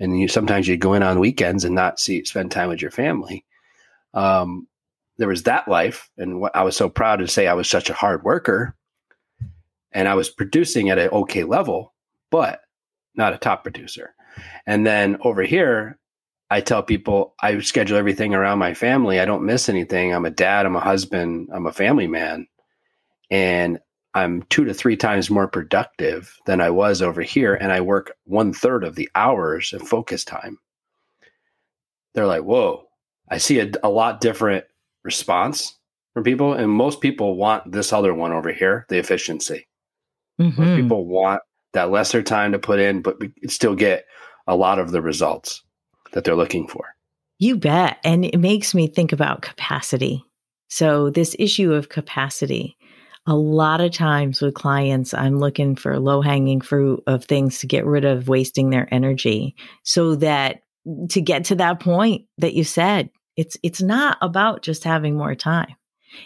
[0.00, 2.90] and you sometimes you go in on weekends and not see spend time with your
[2.90, 3.44] family.
[4.12, 4.68] Um,
[5.16, 7.90] there was that life, and what I was so proud to say I was such
[7.90, 8.74] a hard worker,
[9.92, 11.92] and I was producing at an okay level,
[12.30, 12.60] but
[13.14, 14.14] not a top producer.
[14.66, 15.98] And then over here,
[16.50, 19.20] I tell people I schedule everything around my family.
[19.20, 20.14] I don't miss anything.
[20.14, 22.46] I'm a dad, I'm a husband, I'm a family man.
[23.30, 23.78] And
[24.14, 27.54] I'm two to three times more productive than I was over here.
[27.54, 30.58] And I work one third of the hours of focus time.
[32.14, 32.84] They're like, whoa,
[33.28, 34.64] I see a, a lot different
[35.02, 35.76] response
[36.12, 36.52] from people.
[36.52, 39.66] And most people want this other one over here, the efficiency.
[40.40, 40.62] Mm-hmm.
[40.62, 43.16] Most people want that lesser time to put in, but
[43.48, 44.04] still get
[44.46, 45.64] a lot of the results
[46.14, 46.94] that they're looking for.
[47.38, 47.98] You bet.
[48.04, 50.24] And it makes me think about capacity.
[50.68, 52.76] So, this issue of capacity,
[53.26, 57.66] a lot of times with clients, I'm looking for low hanging fruit of things to
[57.66, 60.62] get rid of wasting their energy so that
[61.10, 65.34] to get to that point that you said, it's, it's not about just having more
[65.34, 65.74] time.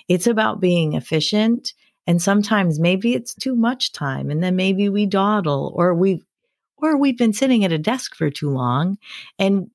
[0.09, 1.73] It's about being efficient.
[2.07, 6.25] And sometimes maybe it's too much time and then maybe we dawdle or we've
[6.81, 8.99] or we've been sitting at a desk for too long
[9.39, 9.71] and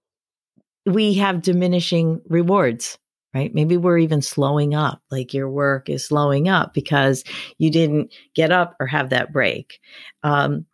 [0.85, 2.97] we have diminishing rewards,
[3.33, 3.53] right?
[3.53, 7.23] Maybe we're even slowing up, like your work is slowing up because
[7.57, 9.79] you didn't get up or have that break.
[10.23, 10.65] Um,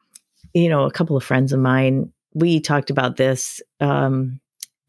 [0.54, 4.40] you know, a couple of friends of mine, we talked about this um,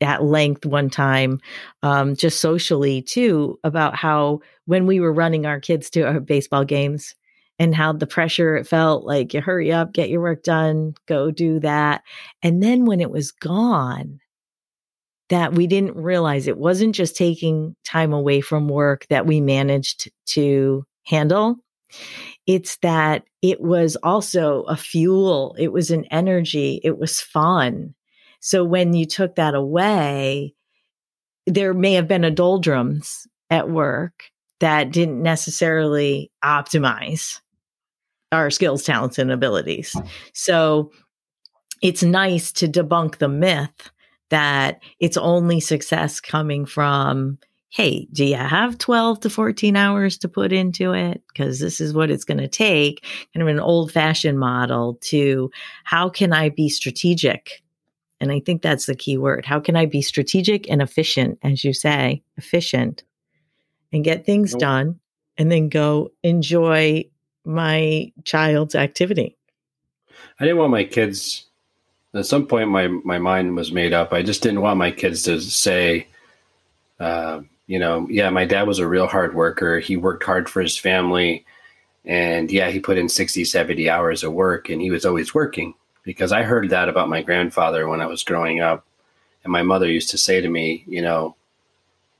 [0.00, 1.38] at length one time,
[1.83, 6.64] um, just socially too, about how when we were running our kids to our baseball
[6.64, 7.14] games,
[7.59, 11.30] and how the pressure it felt like you hurry up, get your work done, go
[11.30, 12.02] do that.
[12.42, 14.18] And then when it was gone,
[15.31, 20.11] that we didn't realize it wasn't just taking time away from work that we managed
[20.27, 21.57] to handle.
[22.47, 27.95] It's that it was also a fuel, it was an energy, it was fun.
[28.40, 30.55] So when you took that away,
[31.47, 34.25] there may have been a doldrums at work
[34.59, 37.40] that didn't necessarily optimize
[38.33, 39.97] our skills, talents, and abilities.
[40.35, 40.93] So
[41.83, 43.90] it's nice to debunk the myth
[44.31, 47.38] that it's only success coming from,
[47.69, 51.23] hey, do you have 12 to 14 hours to put into it?
[51.29, 55.51] Because this is what it's going to take, kind of an old fashioned model to
[55.85, 57.62] how can I be strategic?
[58.21, 59.47] And I think that's the key word.
[59.47, 63.05] How can I be strategic and efficient, as you say, efficient,
[63.93, 64.61] and get things nope.
[64.61, 65.01] done
[65.38, 67.05] and then go enjoy
[67.45, 69.37] my child's activity?
[70.38, 71.49] I didn't want my kids
[72.14, 74.12] at some point my my mind was made up.
[74.12, 76.07] I just didn't want my kids to say,
[76.99, 79.78] uh, you know, yeah, my dad was a real hard worker.
[79.78, 81.45] He worked hard for his family,
[82.05, 85.74] and yeah, he put in 60, 70 hours of work, and he was always working.
[86.03, 88.84] Because I heard that about my grandfather when I was growing up,
[89.45, 91.37] and my mother used to say to me, you know,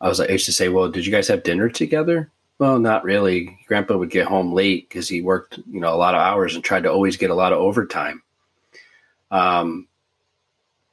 [0.01, 2.31] I was like, I used to say, well, did you guys have dinner together?
[2.59, 3.59] Well, not really.
[3.67, 6.63] Grandpa would get home late because he worked, you know, a lot of hours and
[6.63, 8.23] tried to always get a lot of overtime.
[9.31, 9.89] Um,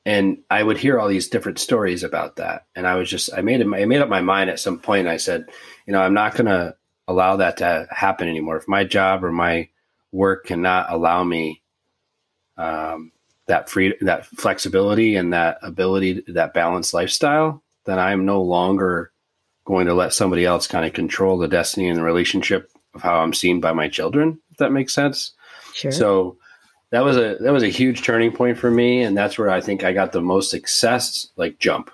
[0.07, 3.41] and I would hear all these different stories about that, and I was just I
[3.41, 5.05] made it, I made up my mind at some point.
[5.05, 5.49] I said,
[5.85, 6.77] you know, I'm not going to
[7.09, 8.55] allow that to happen anymore.
[8.55, 9.67] If my job or my
[10.13, 11.61] work cannot allow me
[12.55, 13.11] um,
[13.47, 19.11] that free that flexibility and that ability that balanced lifestyle, then I'm no longer
[19.65, 23.17] going to let somebody else kind of control the destiny and the relationship of how
[23.17, 25.33] I'm seen by my children, if that makes sense.
[25.73, 25.91] Sure.
[25.91, 26.37] So
[26.91, 29.61] that was a that was a huge turning point for me, and that's where I
[29.61, 31.91] think I got the most success, like jump,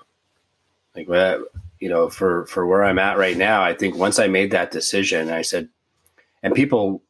[0.95, 1.39] like that.
[1.79, 4.71] You know, for for where I'm at right now, I think once I made that
[4.71, 5.67] decision, I said,
[6.43, 7.01] and people,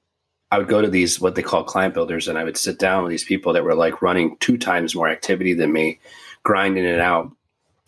[0.49, 3.03] I would go to these what they call client builders, and I would sit down
[3.03, 5.99] with these people that were like running two times more activity than me,
[6.43, 7.31] grinding it out,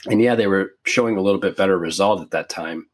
[0.08, 2.88] and yeah, they were showing a little bit better result at that time,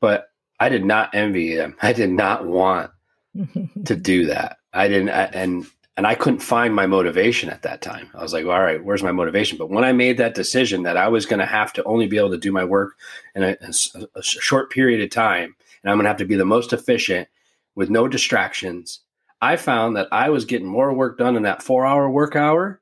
[0.00, 0.28] but
[0.60, 1.76] I did not envy them.
[1.82, 2.92] I did not want
[3.84, 4.58] to do that.
[4.74, 5.66] I didn't, I, and
[5.96, 8.10] and I couldn't find my motivation at that time.
[8.14, 9.56] I was like, well, all right, where's my motivation?
[9.56, 12.18] But when I made that decision that I was going to have to only be
[12.18, 12.96] able to do my work
[13.36, 16.34] in a, a, a short period of time, and I'm going to have to be
[16.34, 17.28] the most efficient
[17.76, 19.00] with no distractions,
[19.40, 22.80] I found that I was getting more work done in that four hour work hour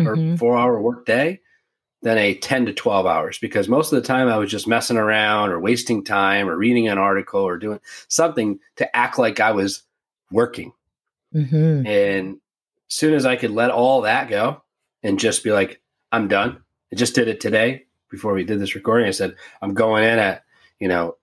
[0.00, 0.38] or Mhm.
[0.38, 1.40] four hour work day
[2.02, 4.96] than a 10 to 12 hours because most of the time I was just messing
[4.96, 9.50] around or wasting time or reading an article or doing something to act like I
[9.50, 9.82] was
[10.30, 10.72] working.
[11.34, 11.86] Mhm.
[11.86, 12.34] And
[12.88, 14.62] as soon as I could let all that go
[15.02, 15.80] and just be like,
[16.12, 16.62] I'm done.
[16.92, 19.06] I just did it today before we did this recording.
[19.06, 20.44] I said, I'm going in at,
[20.80, 21.16] you know,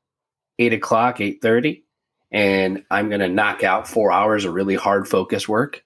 [0.60, 1.84] eight o'clock, eight thirty,
[2.32, 5.84] and I'm gonna knock out four hours of really hard focus work.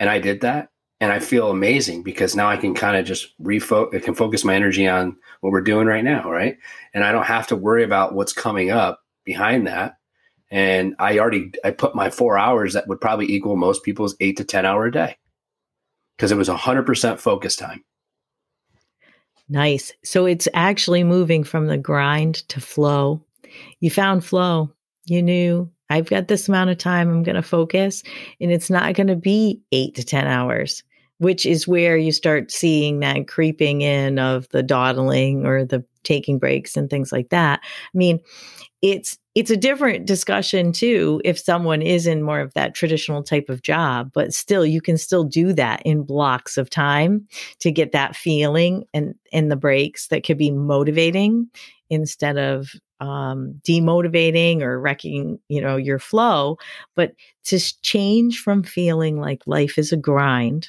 [0.00, 0.70] And I did that.
[1.00, 4.44] And I feel amazing because now I can kind of just refocus, I can focus
[4.44, 6.56] my energy on what we're doing right now, right?
[6.94, 9.96] And I don't have to worry about what's coming up behind that
[10.50, 14.36] and I already I put my four hours that would probably equal most people's eight
[14.38, 15.16] to ten hour a day
[16.16, 17.84] because it was hundred percent focus time.
[19.48, 19.92] Nice.
[20.02, 23.22] So it's actually moving from the grind to flow.
[23.80, 24.72] You found flow.
[25.06, 28.02] You knew I've got this amount of time I'm going to focus,
[28.40, 30.82] and it's not going to be eight to 10 hours,
[31.18, 36.38] which is where you start seeing that creeping in of the dawdling or the taking
[36.38, 37.60] breaks and things like that.
[37.62, 38.18] I mean,
[38.84, 43.48] it's it's a different discussion too if someone is in more of that traditional type
[43.48, 47.26] of job but still you can still do that in blocks of time
[47.60, 51.48] to get that feeling and and the breaks that could be motivating
[51.88, 56.58] instead of um, demotivating or wrecking you know your flow.
[56.94, 57.12] But
[57.44, 60.68] to change from feeling like life is a grind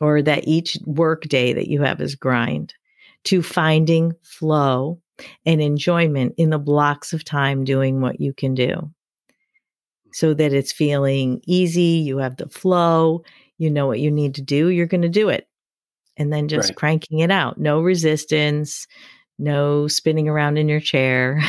[0.00, 2.74] or that each work day that you have is grind
[3.24, 5.01] to finding flow
[5.46, 8.90] and enjoyment in the blocks of time doing what you can do
[10.12, 10.56] so that mm-hmm.
[10.56, 13.22] it's feeling easy you have the flow
[13.58, 15.48] you know what you need to do you're going to do it
[16.16, 16.76] and then just Right.
[16.76, 18.86] cranking it out no resistance
[19.38, 21.40] no spinning around in your chair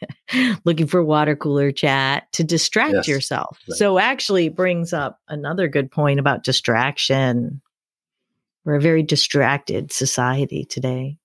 [0.64, 3.08] looking for water cooler chat to distract Yes.
[3.08, 3.76] yourself Right.
[3.78, 7.60] so actually brings up another good point about distraction
[8.64, 11.18] we're a very distracted society today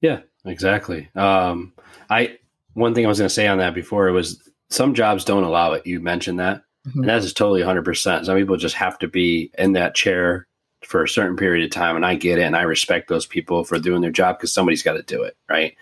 [0.00, 1.08] Yeah, exactly.
[1.14, 1.72] Um,
[2.10, 2.38] I
[2.74, 5.72] one thing I was going to say on that before was some jobs don't allow
[5.72, 5.86] it.
[5.86, 6.94] You mentioned that, Mhm.
[6.96, 8.26] and that is totally hundred percent.
[8.26, 10.46] Some people just have to be in that chair
[10.84, 13.64] for a certain period of time, and I get it, and I respect those people
[13.64, 15.74] for doing their job because somebody's got to do it, right?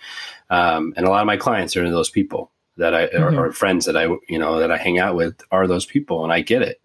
[0.51, 3.21] Um, and a lot of my clients are those people that I Mhm.
[3.39, 6.25] or, or friends that I you know that I hang out with are those people,
[6.25, 6.81] and I get it.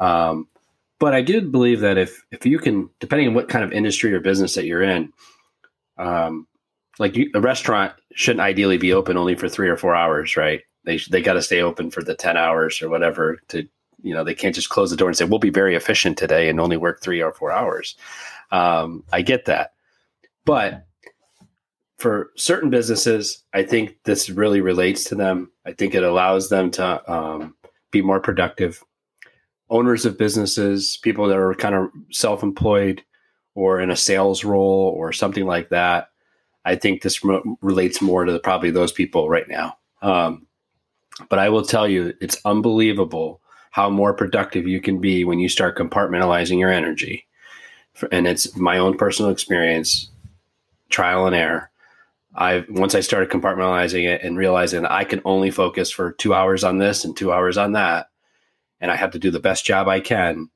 [0.00, 0.48] Um,
[0.98, 4.12] but I do believe that if if you can, depending on what kind of industry
[4.14, 5.12] or business that you're in,
[5.98, 6.46] um,
[6.98, 10.62] like you, a restaurant shouldn't ideally be open only for three or four hours, right?
[10.84, 13.40] They they got to stay open for the ten hours or whatever.
[13.48, 13.66] To
[14.02, 16.48] you know, they can't just close the door and say we'll be very efficient today
[16.48, 17.96] and only work three or four hours.
[18.50, 19.72] Um, I get that,
[20.44, 20.86] but
[21.96, 25.50] for certain businesses, I think this really relates to them.
[25.64, 27.54] I think it allows them to um,
[27.90, 28.82] be more productive.
[29.70, 33.02] Owners of businesses, people that are kind of self-employed
[33.54, 36.08] or in a sales role or something like that.
[36.64, 39.76] I think this re- relates more to the, probably those people right now.
[40.02, 40.46] Um,
[41.28, 43.40] but I will tell you, it's unbelievable
[43.70, 47.26] how more productive you can be when you start compartmentalizing your energy.
[48.10, 50.10] And it's my own personal experience,
[50.90, 51.70] trial and error.
[52.36, 56.34] I once I started compartmentalizing it and realizing that I can only focus for two
[56.34, 58.08] hours on this and two hours on that,
[58.80, 60.50] and I have to do the best job I can.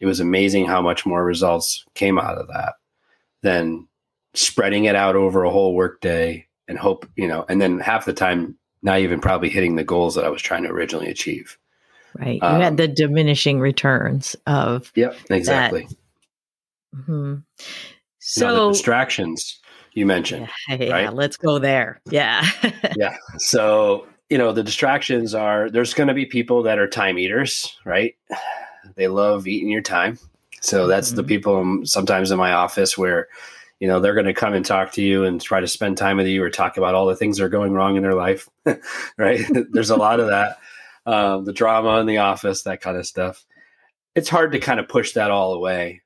[0.00, 2.74] It was amazing how much more results came out of that
[3.42, 3.88] than
[4.34, 8.12] spreading it out over a whole workday and hope, you know, and then half the
[8.12, 11.58] time not even probably hitting the goals that I was trying to originally achieve.
[12.18, 15.86] right you Um, had the diminishing returns of Yep, exactly.
[16.94, 17.36] mhm.
[17.36, 17.42] now,
[18.18, 19.60] so the distractions
[19.94, 20.48] you mentioned.
[20.68, 21.14] yeah, yeah, right?
[21.14, 22.48] let's go there yeah
[22.96, 23.16] yeah.
[23.38, 27.76] So, you know, the distractions are there's going to be people that are time eaters,
[27.84, 28.14] right?
[28.96, 30.18] They love eating your time.
[30.60, 31.28] So that's the Mhm.
[31.28, 33.28] people um, sometimes in my office where,
[33.82, 36.16] you know they're going to come and talk to you and try to spend time
[36.16, 38.48] with you or talk about all the things that are going wrong in their life
[39.18, 39.44] right?
[39.72, 40.58] There's a lot of that
[41.04, 43.44] um, the drama in the office that kind of stuff.
[44.14, 46.00] It's hard to kind of push that all away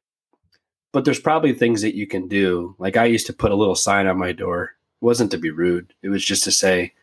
[0.92, 2.74] but there's probably things that you can do.
[2.78, 4.72] Like i used to put a little sign on my door.
[5.02, 5.92] It wasn't to be rude.
[6.00, 6.94] It was just to say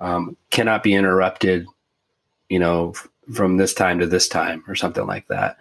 [0.00, 1.68] um, cannot be interrupted
[2.48, 2.92] you know
[3.32, 5.58] from this time to this time or something like that.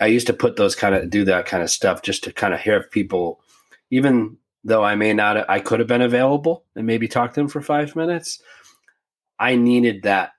[0.00, 2.54] I, used to put those kind of do that kind of stuff just to kind
[2.54, 3.40] of hear people,
[3.92, 7.48] even though I may not, I could have been available and maybe talk to them
[7.48, 8.42] for five minutes.
[9.38, 10.32] I needed that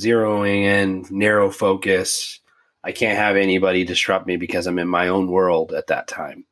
[0.00, 2.40] zeroing in, narrow focus.
[2.82, 6.46] I can't have anybody disrupt me because I'm in my own world at that time.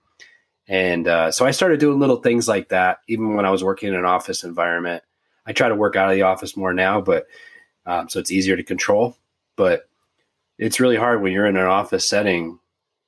[0.69, 3.89] And uh, so I started doing little things like that, even when I was working
[3.89, 5.03] in an office environment.
[5.47, 7.27] I try to work out of the office more now, but
[7.87, 9.17] um, so it's easier to control
[9.61, 9.91] but
[10.57, 12.59] it's really hard when you're in an office setting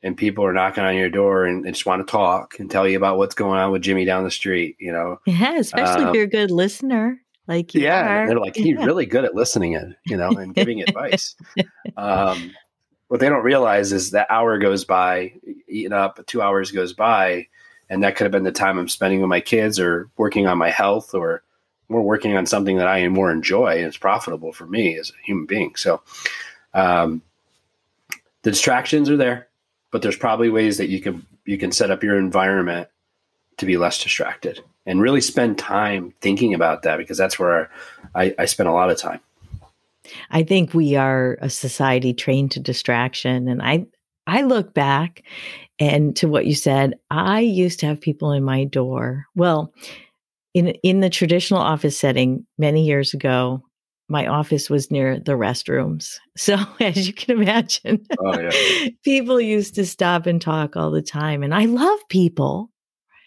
[0.03, 2.88] and people are knocking on your door and, and just want to talk and tell
[2.88, 5.20] you about what's going on with Jimmy down the street, you know.
[5.26, 7.20] Yeah, especially um, if you're a good listener.
[7.48, 8.84] Like yeah, they're like he's yeah.
[8.84, 11.34] really good at listening and you know and giving advice.
[11.96, 12.53] Um,
[13.09, 15.34] what they don't realize is that hour goes by,
[15.68, 17.48] eating up, two hours goes by,
[17.90, 20.57] and that could have been the time I'm spending with my kids or working on
[20.57, 21.42] my health or
[21.88, 25.26] we're working on something that I more enjoy and it's profitable for me as a
[25.26, 25.74] human being.
[25.76, 26.00] So,
[26.72, 27.20] um,
[28.42, 29.48] the distractions are there,
[29.93, 32.88] but there's probably ways that you can you can set up your environment
[33.59, 37.70] to be less distracted and really spend time thinking about that because that's where
[38.14, 39.20] I, I spend a lot of time.
[40.30, 43.86] I think we are a society trained to distraction, and I
[44.26, 45.22] I look back
[45.78, 46.99] and to what you said.
[47.11, 49.26] I used to have people in my door.
[49.36, 49.72] Well,
[50.55, 53.62] in in the traditional office setting many years ago
[54.12, 56.18] my office was near the restrooms.
[56.34, 58.88] So as you can imagine oh, yeah.
[59.04, 62.70] people used to stop and talk all the time and i love people.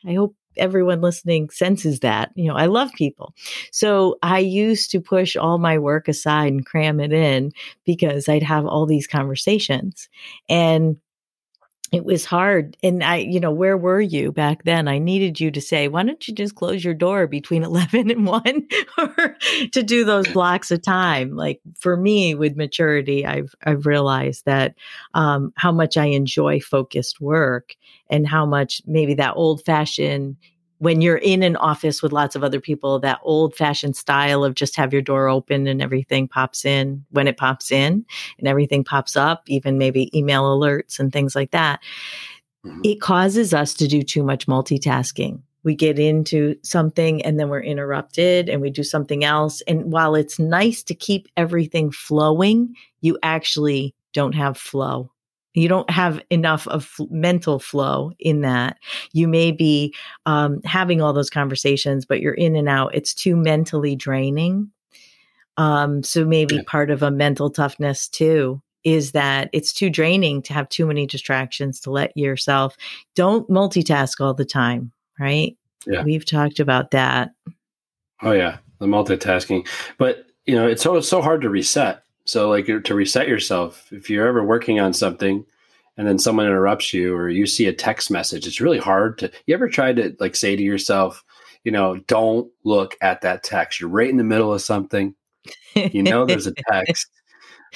[0.08, 3.36] I hope everyone listening senses that you know i love people.
[3.72, 7.52] So i used to push all my work aside and cram it in
[7.86, 10.10] because i'd have all these conversations
[10.50, 10.98] and
[11.92, 12.76] it was hard.
[12.82, 14.88] And I, you know, where were you back then?
[14.88, 18.26] I needed you to say, why don't you just close your door between 11 and
[18.26, 18.68] 1
[18.98, 19.38] or
[19.72, 21.36] to do those blocks of time?
[21.36, 24.76] Like for me with maturity, I've, I've realized that
[25.14, 27.76] um, how much I enjoy focused work
[28.10, 30.38] and how much maybe that old fashioned
[30.86, 34.54] when you're in an office with lots of other people, that old fashioned style of
[34.54, 38.06] just have your door open and everything pops in when it pops in
[38.38, 41.80] and everything pops up, even maybe email alerts and things like that.
[42.64, 42.82] Mm-hmm.
[42.84, 45.42] It causes us to do too much multitasking.
[45.64, 49.62] We get into something and then we're interrupted and we do something else.
[49.62, 55.10] And while it's nice to keep everything flowing, you actually don't have flow
[55.56, 58.78] you don't have enough of f- mental flow in that.
[59.14, 59.94] You may be
[60.26, 62.94] um, having all those conversations, but you're in and out.
[62.94, 64.72] It's too mentally draining.
[65.58, 70.54] Um, so maybe part of a mental toughness too is that it's too draining to
[70.54, 72.78] have too many distractions to let yourself
[73.16, 75.58] don't multitask all the time, right?
[75.88, 76.04] Yeah.
[76.04, 77.32] We've talked about that.
[78.22, 79.68] Oh yeah, the multitasking.
[79.98, 83.92] But you know, it's so it's so hard to reset so, like to reset yourself,
[83.92, 85.46] if you're ever working on something
[85.98, 89.32] and then someone interrupts you or you see a text message, it's really hard to.
[89.46, 91.24] You ever tried to like say to yourself,
[91.64, 93.80] you know, don't look at that text.
[93.80, 95.16] You're right in the middle of something.
[95.76, 97.10] You know, there's a text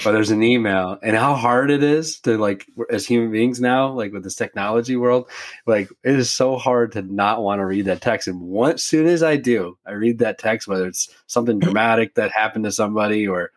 [0.05, 3.91] or there's an email, and how hard it is to like as human beings now,
[3.91, 5.29] like with this technology world,
[5.67, 8.27] like it is so hard to not want to read that text.
[8.27, 12.31] And once soon as I do, I read that text, whether it's something dramatic that
[12.31, 13.51] happened to somebody or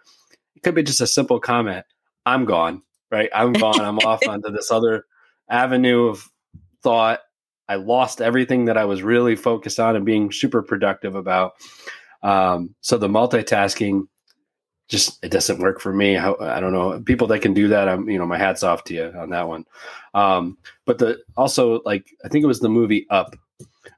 [0.62, 1.84] could be just a simple comment.
[2.26, 3.30] I'm gone, right?
[3.34, 3.80] I'm gone.
[3.80, 5.06] I'm off onto this other
[5.48, 6.28] avenue of
[6.82, 7.20] thought.
[7.68, 11.54] I lost everything that I was really focused on and being super productive about.
[12.22, 14.06] Um, so the multitasking
[14.88, 16.16] just it doesn't work for me.
[16.18, 17.88] I, I, don't know people that can do that.
[17.88, 19.64] I'm you know my hats off to you on that one.
[20.12, 23.34] Um, but the also like I think it was the movie Up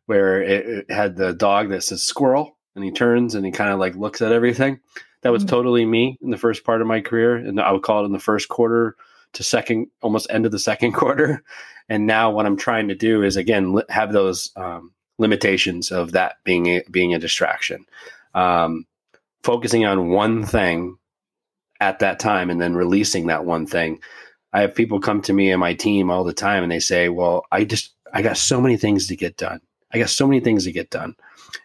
[0.07, 3.71] where it, it had the dog that says squirrel and he turns and he kind
[3.73, 4.79] of like looks at everything.
[5.25, 5.57] That was mm-hmm.
[5.57, 8.13] totally me in the first part of my career, and I would call it in
[8.13, 8.95] the first quarter
[9.33, 11.43] to second, almost end of the second quarter.
[11.89, 16.37] And now what I'm trying to do is again have those um, limitations of that
[16.45, 17.87] being a, being a distraction,
[18.35, 18.87] um,
[19.43, 20.99] focusing on one thing
[21.81, 24.01] at that time, and then releasing that one thing.
[24.53, 27.09] I have people come to me and my team all the time, and they say,
[27.09, 29.61] "Well, I just I got so many things to get done.
[29.93, 31.17] I got so many things to get done."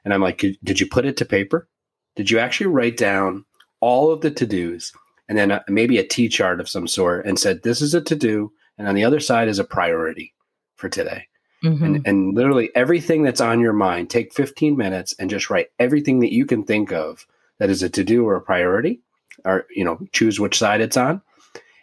[0.05, 1.67] And I'm like, "Did you put it to paper?
[2.15, 3.45] Did you actually write down
[3.81, 4.93] all of the to dos
[5.27, 8.01] and then a, maybe a T chart of some sort and said, this is a
[8.01, 8.51] to do.
[8.77, 10.33] And on the other side is a priority
[10.75, 11.27] for today.
[11.63, 11.83] Mm-hmm.
[11.83, 16.19] And, and literally everything that's on your mind, take 15 minutes and just write everything
[16.21, 17.27] that you can think of
[17.59, 19.01] that is a to do or a priority,
[19.45, 21.21] or, you know, choose which side it's on.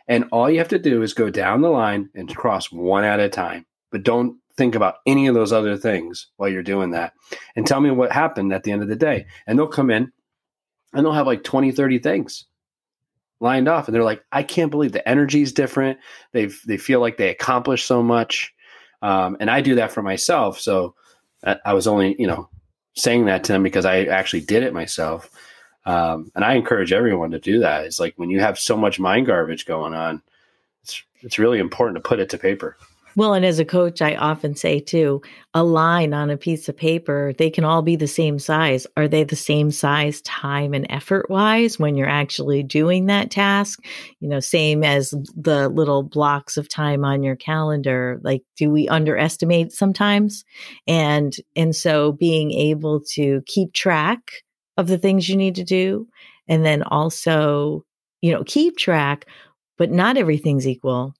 [0.09, 3.21] And all you have to do is go down the line and cross one at
[3.21, 3.67] a time.
[3.91, 7.13] But don't think about any of those other things while you're doing that.
[7.55, 9.27] And tell me what happened at the end of the day.
[9.47, 10.13] And they'll come in
[10.93, 12.45] and they'll have like 20, 30 things
[13.41, 13.87] lined off.
[13.87, 15.99] And they're like, I can't believe the energy is different.
[16.33, 18.55] They they feel like they accomplished so much.
[19.03, 20.59] Um, and I do that for myself.
[20.59, 20.95] So
[21.45, 22.49] I, I was only, you know,
[22.95, 25.31] saying that to them because I actually did it myself.
[25.85, 27.85] Um, and I encourage everyone to do that.
[27.85, 30.23] It's like when you have so much mind garbage going on,
[30.83, 32.77] it's, it's really important to put it to paper.
[33.17, 35.23] Well, and as a coach, I often say too,
[35.55, 38.87] a line on a piece of paper, they can all be the same size.
[38.95, 43.83] Are they the same size time and effort wise when you're actually doing that task?
[44.21, 48.21] You know, same as the little blocks of time on your calendar.
[48.23, 50.45] Like, do we underestimate sometimes?
[50.87, 54.31] And, and so being able to keep track
[54.77, 56.07] of the things you need to do
[56.49, 57.83] and then also,
[58.21, 59.25] you know, keep track,
[59.79, 61.15] but not everything's equal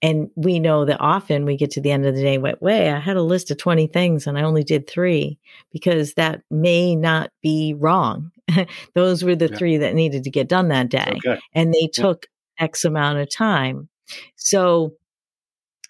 [0.00, 2.90] and we know that often we get to the end of the day, wait, wait,
[2.90, 5.38] I had a list of 20 things and I only did three
[5.72, 8.30] because that may not be wrong.
[8.94, 9.56] Those were the yeah.
[9.56, 11.18] three that needed to get done that day.
[11.26, 11.40] Okay.
[11.52, 12.26] And they took
[12.58, 12.64] yeah.
[12.66, 13.88] X amount of time.
[14.36, 14.94] So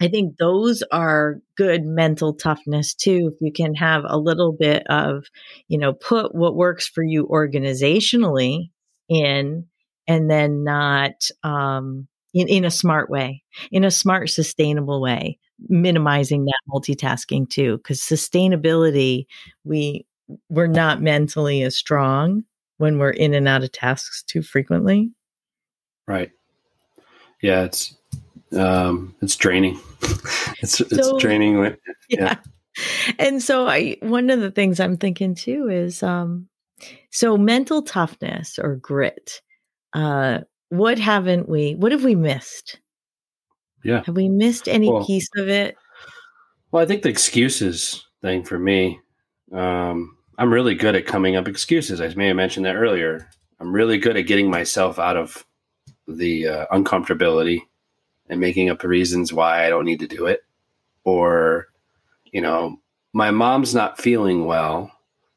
[0.00, 3.32] I think those are good mental toughness too.
[3.34, 5.24] If you can have a little bit of,
[5.66, 8.70] you know, put what works for you organizationally
[9.09, 9.66] in
[10.06, 12.06] and then not, um,
[12.39, 17.78] in, in a smart way, in a smart, sustainable way, minimizing that multitasking too.
[17.78, 19.26] Because sustainability,
[19.64, 20.07] we
[20.49, 22.45] we're not mentally as strong
[22.76, 25.11] when we're in and out of tasks too frequently.
[26.07, 26.30] Right.
[27.43, 27.97] Yeah, it's
[28.57, 29.80] um it's draining.
[30.62, 31.57] it's it's so, draining.
[31.66, 31.74] yeah.
[32.09, 32.36] yeah.
[33.18, 36.49] And so I one of the things I'm thinking too is um
[37.11, 39.43] so mental toughness or grit
[39.93, 42.80] uh what haven't we what have we missed?
[43.84, 44.02] Yeah.
[44.04, 45.76] Have we missed any well, piece of it?
[46.70, 49.00] Well i think the excuses thing for me
[49.52, 52.00] um i'm really good at coming up excuses.
[52.00, 53.30] I may have mentioned that earlier.
[53.60, 55.44] I'm really good at getting myself out of
[56.06, 57.60] the uh, uncomfortability
[58.28, 60.40] and making up reasons why i don't need to do it.
[61.04, 61.68] Or
[62.32, 62.80] you know
[63.12, 64.90] my mom's not feeling well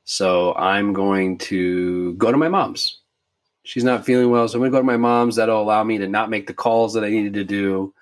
[0.04, 3.01] so i'm going to go to my mom's
[3.64, 4.48] she's not feeling well.
[4.48, 5.36] So I'm going to go to my mom's.
[5.36, 7.94] That'll allow me to not make the calls that I needed to do.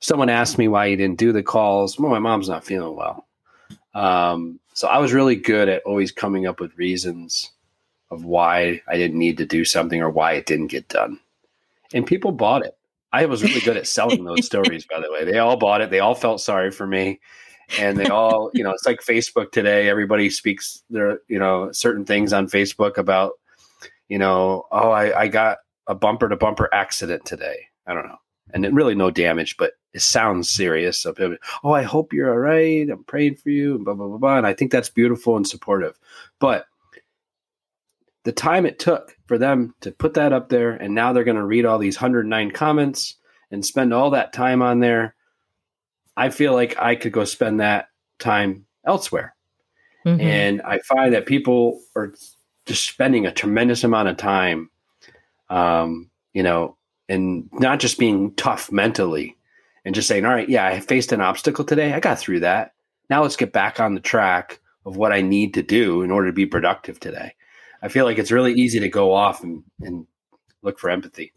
[0.00, 1.98] Someone asked me why you didn't do the calls.
[1.98, 3.26] Well, my mom's not feeling well.
[3.94, 7.50] Um, so I was really good at always coming up with reasons
[8.10, 11.18] of why I didn't need to do something or why it didn't get done.
[11.94, 12.76] And people bought it.
[13.12, 15.24] I was really good at selling those stories, by the way.
[15.24, 15.90] They all bought it.
[15.90, 17.20] They all felt sorry for me.
[17.80, 19.88] And they all, you know, it's like Facebook today.
[19.88, 23.32] Everybody speaks their, you know, certain things on Facebook about
[24.08, 27.66] you know, oh, I, I got a bumper to bumper accident today.
[27.86, 28.18] I don't know.
[28.52, 30.98] And it really no damage, but it sounds serious.
[30.98, 32.88] So people, oh, I hope you're all right.
[32.88, 34.38] I'm praying for you, and blah, blah, blah, blah.
[34.38, 35.98] And I think that's beautiful and supportive.
[36.38, 36.66] But
[38.24, 41.36] the time it took for them to put that up there, and now they're going
[41.36, 43.16] to read all these 109 comments
[43.50, 45.14] and spend all that time on there.
[46.16, 47.88] I feel like I could go spend that
[48.18, 49.34] time elsewhere.
[50.04, 50.20] Mm-hmm.
[50.20, 52.14] And I find that people are
[52.66, 54.70] just spending a tremendous amount of time,
[55.48, 56.76] um, you know,
[57.08, 59.36] and not just being tough mentally
[59.84, 61.92] and just saying, all right, yeah, I faced an obstacle today.
[61.92, 62.72] I got through that.
[63.08, 66.28] Now let's get back on the track of what I need to do in order
[66.28, 67.34] to be productive today.
[67.82, 70.06] I feel like it's really easy to go off and, and
[70.62, 71.32] look for empathy.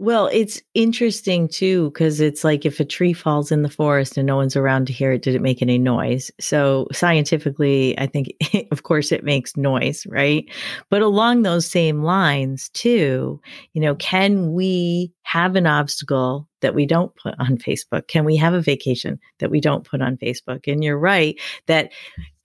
[0.00, 4.26] Well, it's interesting too, because it's like if a tree falls in the forest and
[4.26, 6.30] no one's around to hear it, did it make any noise?
[6.40, 8.28] So, scientifically, I think,
[8.70, 10.50] of course, it makes noise, right?
[10.88, 13.42] But along those same lines, too,
[13.74, 18.08] you know, can we have an obstacle that we don't put on Facebook?
[18.08, 20.60] Can we have a vacation that we don't put on Facebook?
[20.66, 21.92] And you're right that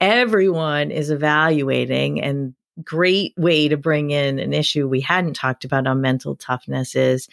[0.01, 2.53] everyone is evaluating and
[2.83, 7.27] great way to bring in an issue we hadn't talked about on mental toughness is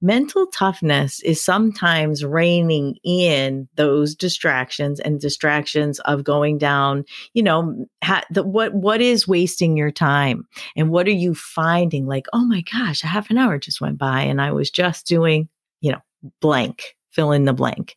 [0.00, 7.86] mental toughness is sometimes reining in those distractions and distractions of going down you know
[8.02, 10.46] ha- the, what what is wasting your time?
[10.76, 12.06] And what are you finding?
[12.06, 15.06] Like oh my gosh a half an hour just went by and i was just
[15.06, 15.48] doing
[15.80, 16.02] you know
[16.40, 17.96] blank fill in the blank.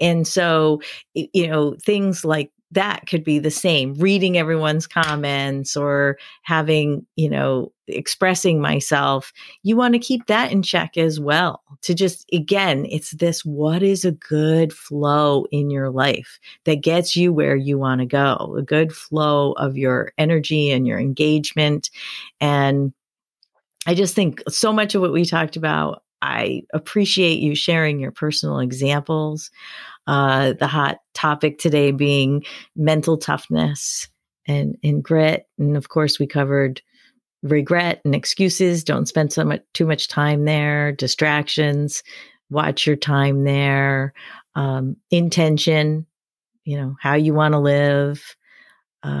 [0.00, 0.80] And so
[1.14, 7.28] you know things like that could be the same reading everyone's comments or having, you
[7.28, 9.32] know, expressing myself.
[9.62, 11.62] You want to keep that in check as well.
[11.82, 17.16] To just, again, it's this what is a good flow in your life that gets
[17.16, 21.90] you where you want to go, a good flow of your energy and your engagement.
[22.40, 22.92] And
[23.86, 28.12] I just think so much of what we talked about, I appreciate you sharing your
[28.12, 29.50] personal examples.
[30.06, 32.44] Uh, the hot topic today being
[32.76, 34.08] mental toughness
[34.46, 35.46] and, and grit.
[35.58, 36.82] And of course, we covered
[37.42, 38.84] regret and excuses.
[38.84, 40.92] Don't spend so much too much time there.
[40.92, 42.02] Distractions.
[42.50, 44.12] Watch your time there.
[44.54, 46.06] Um, intention.
[46.64, 48.36] You know how you want to live.
[49.02, 49.20] Uh,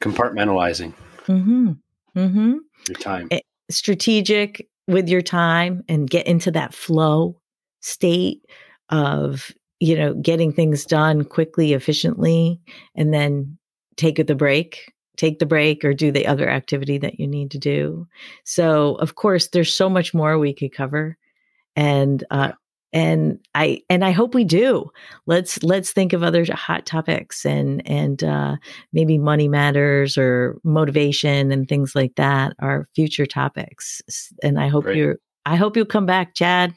[0.00, 0.92] compartmentalizing.
[1.26, 1.72] Mm-hmm,
[2.16, 2.52] mm-hmm.
[2.88, 3.28] Your time.
[3.30, 7.40] Eh, strategic with your time and get into that flow
[7.80, 8.44] state
[8.90, 12.60] of you know, getting things done quickly, efficiently,
[12.94, 13.58] and then
[13.96, 17.58] take the break, take the break or do the other activity that you need to
[17.58, 18.06] do.
[18.44, 21.16] So, of course, there's so much more we could cover.
[21.76, 22.52] And, uh,
[22.92, 24.90] and I and I hope we do.
[25.26, 28.56] Let's let's think of other hot topics and and uh,
[28.92, 34.02] maybe money matters or motivation and things like that are future topics.
[34.42, 35.16] And I hope you
[35.46, 36.74] I hope you'll come back, Chad.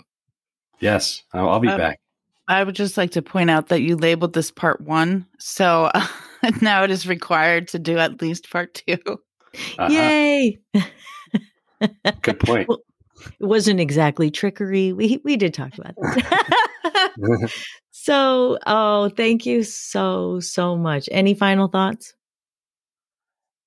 [0.80, 2.00] Yes, I'll, I'll be uh, back.
[2.48, 5.26] I would just like to point out that you labeled this part one.
[5.40, 6.06] So uh,
[6.62, 8.98] now it is required to do at least part 2
[9.78, 9.88] uh-huh.
[9.92, 10.60] Yay.
[12.22, 12.68] Good point.
[12.68, 12.80] Well,
[13.40, 14.94] it wasn't exactly trickery.
[14.94, 17.52] We we did talk about that.
[17.92, 21.10] so, oh, thank you so so much.
[21.12, 22.14] Any final thoughts?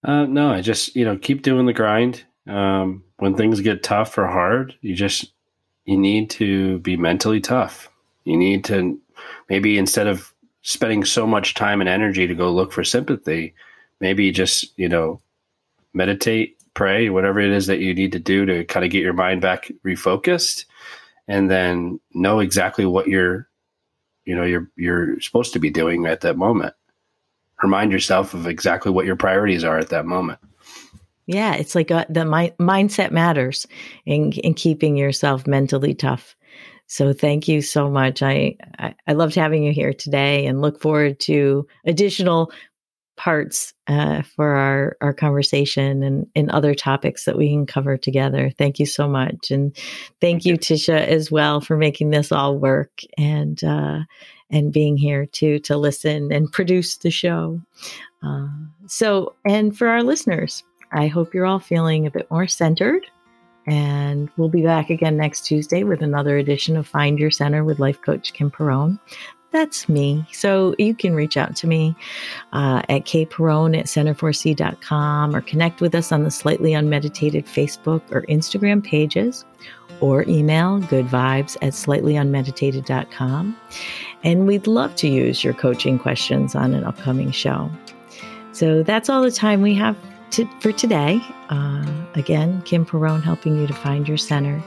[0.04, 2.24] Uh, no, I just you know keep doing the grind.
[2.46, 5.32] Um, when things get tough or hard, you just
[5.84, 7.88] you need to be mentally tough.
[8.24, 9.00] You need to
[9.48, 10.32] maybe instead of
[10.66, 13.54] spending so much time and energy to go look for sympathy,
[14.00, 15.20] maybe just, you know,
[15.94, 19.14] meditate, pray, whatever it is that you need to do to kind of get your
[19.14, 20.66] mind back refocused
[21.26, 23.48] and then know exactly what you're
[24.24, 26.74] you know you're you're supposed to be doing at that moment.
[27.62, 30.38] Remind yourself of exactly what your priorities are at that moment.
[31.26, 33.66] Yeah, it's like a, uh, the mi- mindset matters
[34.04, 36.36] in in keeping yourself mentally tough.
[36.88, 38.22] So thank you so much.
[38.22, 42.52] I, I, I loved having you here today and look forward to additional
[43.16, 48.50] parts uh, for our, our conversation and, and other topics that we can cover together.
[48.58, 49.50] Thank you so much.
[49.50, 54.00] And thank, thank you, Tisha, as well, for making this all work and uh,
[54.50, 57.60] and being here to to listen and produce the show.
[58.22, 58.48] Uh,
[58.86, 60.62] so, and for our listeners,
[60.92, 63.06] I hope you're all feeling a bit more centered
[63.66, 67.80] and we'll be back again next Tuesday with another edition of Find Your Center with
[67.80, 68.98] Life Coach Kim Perrone.
[69.56, 70.22] That's me.
[70.32, 71.96] So you can reach out to me
[72.52, 78.26] uh, at kperrone at center4c.com or connect with us on the Slightly Unmeditated Facebook or
[78.28, 79.46] Instagram pages
[80.02, 83.56] or email goodvibes at slightlyunmeditated.com.
[84.22, 87.70] And we'd love to use your coaching questions on an upcoming show.
[88.52, 89.96] So that's all the time we have
[90.32, 91.18] to, for today.
[91.48, 94.62] Uh, again, Kim Perrone helping you to find your center.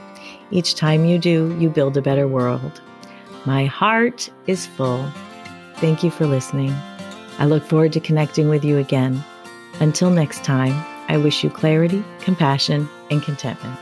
[0.50, 2.80] Each time you do, you build a better world.
[3.46, 5.10] My heart is full.
[5.76, 6.74] Thank you for listening.
[7.38, 9.24] I look forward to connecting with you again.
[9.80, 10.74] Until next time,
[11.08, 13.78] I wish you clarity, compassion, and contentment.